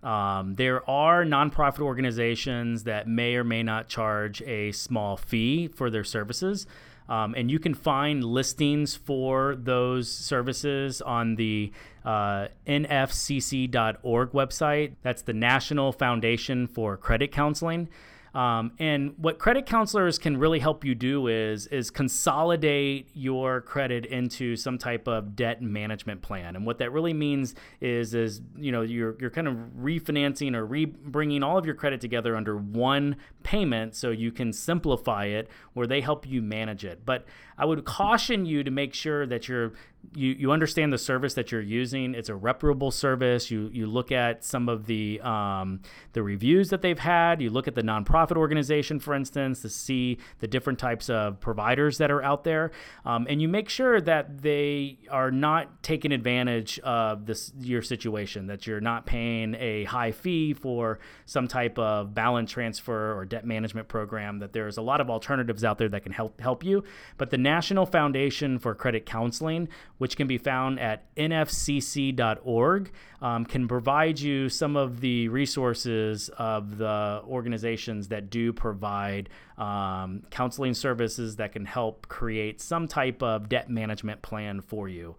Um, 0.03 0.55
there 0.55 0.87
are 0.89 1.25
nonprofit 1.25 1.79
organizations 1.79 2.83
that 2.83 3.07
may 3.07 3.35
or 3.35 3.43
may 3.43 3.63
not 3.63 3.87
charge 3.87 4.41
a 4.43 4.71
small 4.71 5.17
fee 5.17 5.67
for 5.67 5.89
their 5.89 6.03
services. 6.03 6.67
Um, 7.09 7.35
and 7.35 7.49
you 7.49 7.59
can 7.59 7.73
find 7.73 8.23
listings 8.23 8.95
for 8.95 9.55
those 9.55 10.11
services 10.11 11.01
on 11.01 11.35
the 11.35 11.71
uh, 12.03 12.47
nfcc.org 12.67 14.31
website. 14.31 14.93
That's 15.03 15.21
the 15.21 15.33
National 15.33 15.91
Foundation 15.93 16.67
for 16.67 16.97
Credit 16.97 17.31
Counseling. 17.31 17.89
Um, 18.37 18.73
and 18.77 19.15
what 19.17 19.39
credit 19.39 19.65
counselors 19.65 20.19
can 20.19 20.37
really 20.37 20.59
help 20.59 20.85
you 20.85 20.93
do 20.93 21.25
is 21.25 21.65
is 21.67 21.89
consolidate 21.89 23.09
your 23.15 23.61
credit 23.61 24.05
into 24.05 24.55
some 24.55 24.77
type 24.77 25.07
of 25.07 25.35
debt 25.35 25.63
management 25.63 26.21
plan. 26.21 26.55
And 26.55 26.63
what 26.63 26.77
that 26.77 26.91
really 26.91 27.13
means 27.13 27.55
is 27.81 28.13
is 28.13 28.41
you 28.55 28.71
know 28.71 28.83
you're 28.83 29.17
you're 29.19 29.31
kind 29.31 29.47
of 29.47 29.55
refinancing 29.79 30.53
or 30.53 30.67
re 30.67 30.85
bringing 30.85 31.41
all 31.41 31.57
of 31.57 31.65
your 31.65 31.73
credit 31.73 31.99
together 31.99 32.35
under 32.35 32.55
one 32.55 33.15
payment 33.41 33.95
so 33.95 34.11
you 34.11 34.31
can 34.31 34.53
simplify 34.53 35.25
it 35.25 35.49
where 35.73 35.87
they 35.87 36.01
help 36.01 36.27
you 36.27 36.43
manage 36.43 36.85
it. 36.85 37.07
But 37.07 37.25
I 37.57 37.65
would 37.65 37.85
caution 37.85 38.45
you 38.45 38.63
to 38.63 38.69
make 38.69 38.93
sure 38.93 39.25
that 39.25 39.47
you're 39.47 39.73
you, 40.15 40.31
you 40.31 40.51
understand 40.51 40.91
the 40.91 40.97
service 40.97 41.33
that 41.35 41.51
you're 41.51 41.61
using. 41.61 42.15
It's 42.15 42.29
a 42.29 42.35
reputable 42.35 42.91
service. 42.91 43.51
You 43.51 43.69
you 43.73 43.87
look 43.87 44.11
at 44.11 44.43
some 44.43 44.69
of 44.69 44.85
the 44.85 45.19
um, 45.21 45.81
the 46.13 46.23
reviews 46.23 46.69
that 46.69 46.81
they've 46.81 46.97
had. 46.97 47.41
You 47.41 47.49
look 47.49 47.67
at 47.67 47.75
the 47.75 47.81
nonprofit 47.81 48.37
organization, 48.37 48.99
for 48.99 49.13
instance, 49.13 49.61
to 49.61 49.69
see 49.69 50.17
the 50.39 50.47
different 50.47 50.79
types 50.79 51.09
of 51.09 51.39
providers 51.39 51.97
that 51.97 52.11
are 52.11 52.23
out 52.23 52.43
there, 52.43 52.71
um, 53.05 53.27
and 53.29 53.41
you 53.41 53.47
make 53.47 53.69
sure 53.69 54.01
that 54.01 54.41
they 54.41 54.97
are 55.09 55.31
not 55.31 55.83
taking 55.83 56.11
advantage 56.11 56.79
of 56.79 57.25
this 57.25 57.51
your 57.59 57.81
situation. 57.81 58.47
That 58.47 58.67
you're 58.67 58.81
not 58.81 59.05
paying 59.05 59.55
a 59.55 59.83
high 59.85 60.11
fee 60.11 60.53
for 60.53 60.99
some 61.25 61.47
type 61.47 61.77
of 61.77 62.13
balance 62.13 62.51
transfer 62.51 63.17
or 63.17 63.25
debt 63.25 63.45
management 63.45 63.87
program. 63.87 64.39
That 64.39 64.53
there's 64.53 64.77
a 64.77 64.81
lot 64.81 65.01
of 65.01 65.09
alternatives 65.09 65.63
out 65.63 65.77
there 65.77 65.89
that 65.89 66.03
can 66.03 66.11
help 66.11 66.39
help 66.39 66.63
you. 66.63 66.83
But 67.17 67.29
the 67.29 67.37
National 67.37 67.85
Foundation 67.85 68.59
for 68.59 68.73
Credit 68.73 69.05
Counseling 69.05 69.67
which 69.97 70.15
can 70.15 70.27
be 70.27 70.37
found 70.37 70.79
at 70.79 71.13
nfcc.org, 71.15 72.91
um, 73.21 73.45
can 73.45 73.67
provide 73.67 74.19
you 74.19 74.49
some 74.49 74.75
of 74.75 75.01
the 75.01 75.27
resources 75.29 76.29
of 76.37 76.77
the 76.77 77.21
organizations 77.27 78.07
that 78.09 78.29
do 78.29 78.53
provide 78.53 79.29
um, 79.57 80.23
counseling 80.29 80.73
services 80.73 81.37
that 81.37 81.51
can 81.51 81.65
help 81.65 82.07
create 82.07 82.61
some 82.61 82.87
type 82.87 83.23
of 83.23 83.49
debt 83.49 83.69
management 83.69 84.21
plan 84.21 84.61
for 84.61 84.87
you. 84.87 85.15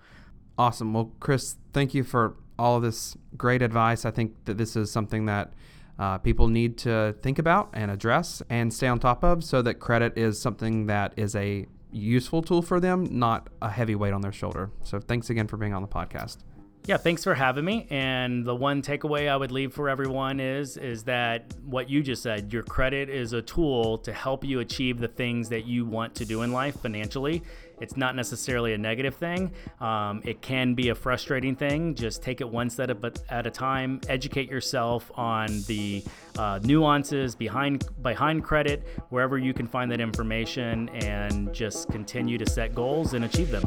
Awesome. 0.57 0.92
Well, 0.92 1.12
Chris, 1.20 1.57
thank 1.72 1.94
you 1.94 2.05
for 2.05 2.37
all 2.59 2.76
of 2.76 2.83
this 2.83 3.16
great 3.37 3.62
advice. 3.62 4.05
I 4.05 4.11
think 4.11 4.35
that 4.44 4.59
this 4.59 4.74
is 4.74 4.90
something 4.90 5.26
that 5.26 5.53
uh, 5.98 6.18
people 6.18 6.48
need 6.48 6.79
to 6.79 7.14
think 7.22 7.38
about 7.38 7.70
and 7.72 7.90
address 7.90 8.42
and 8.48 8.72
stay 8.72 8.87
on 8.87 8.98
top 8.98 9.24
of 9.24 9.42
so 9.42 9.62
that 9.62 9.74
credit 9.74 10.16
is 10.16 10.40
something 10.40 10.87
that 10.87 11.12
is 11.16 11.35
a 11.35 11.66
useful 11.90 12.42
tool 12.42 12.62
for 12.62 12.81
them, 12.81 13.07
not 13.18 13.48
a 13.62 13.70
heavy 13.70 13.94
weight 13.94 14.12
on 14.12 14.20
their 14.20 14.33
shoulder. 14.33 14.70
So 14.83 15.01
thanks 15.01 15.31
again 15.31 15.46
for 15.46 15.57
being 15.57 15.74
on 15.74 15.83
the 15.83 15.88
podcast. 15.88 16.38
Yeah, 16.87 16.97
thanks 16.97 17.23
for 17.23 17.35
having 17.35 17.67
me. 17.67 17.87
And 17.91 18.47
the 18.47 18.55
one 18.55 18.81
takeaway 18.81 19.29
I 19.29 19.37
would 19.37 19.53
leave 19.53 19.75
for 19.75 19.91
everyone 19.91 20.41
is 20.41 20.79
is 20.79 21.05
that 21.05 21.53
what 21.64 21.91
you 21.91 22.03
just 22.03 22.23
said, 22.23 22.51
your 22.51 22.62
credit 22.62 23.11
is 23.11 23.35
a 23.35 23.43
tool 23.43 23.99
to 23.99 24.12
help 24.12 24.43
you 24.43 24.61
achieve 24.61 24.99
the 24.99 25.09
things 25.09 25.51
that 25.51 25.67
you 25.67 25.85
want 25.85 26.14
to 26.14 26.25
do 26.25 26.43
in 26.43 26.53
life 26.53 26.81
financially. 26.81 27.43
It's 27.81 27.97
not 27.97 28.17
necessarily 28.17 28.73
a 28.73 28.79
negative 28.79 29.14
thing. 29.14 29.53
Um, 29.81 30.23
it 30.25 30.41
can 30.43 30.75
be 30.75 30.88
a 30.88 30.95
frustrating 30.95 31.55
thing. 31.55 31.95
Just 31.95 32.23
take 32.23 32.41
it 32.41 32.49
one 32.49 32.71
step 32.71 33.05
at 33.29 33.47
a 33.47 33.51
time. 33.51 34.01
Educate 34.09 34.51
yourself 34.51 35.11
on 35.14 35.62
the 35.67 36.03
uh, 36.38 36.59
nuances 36.62 37.35
behind 37.35 37.85
behind 38.03 38.45
credit, 38.45 38.87
wherever 39.11 39.38
you 39.38 39.53
can 39.53 39.67
find 39.67 39.91
that 39.93 40.01
information, 40.01 40.88
and 40.88 41.53
just 41.53 41.88
continue 41.91 42.38
to 42.38 42.49
set 42.49 42.75
goals 42.75 43.14
and 43.14 43.25
achieve 43.25 43.51
them. 43.51 43.64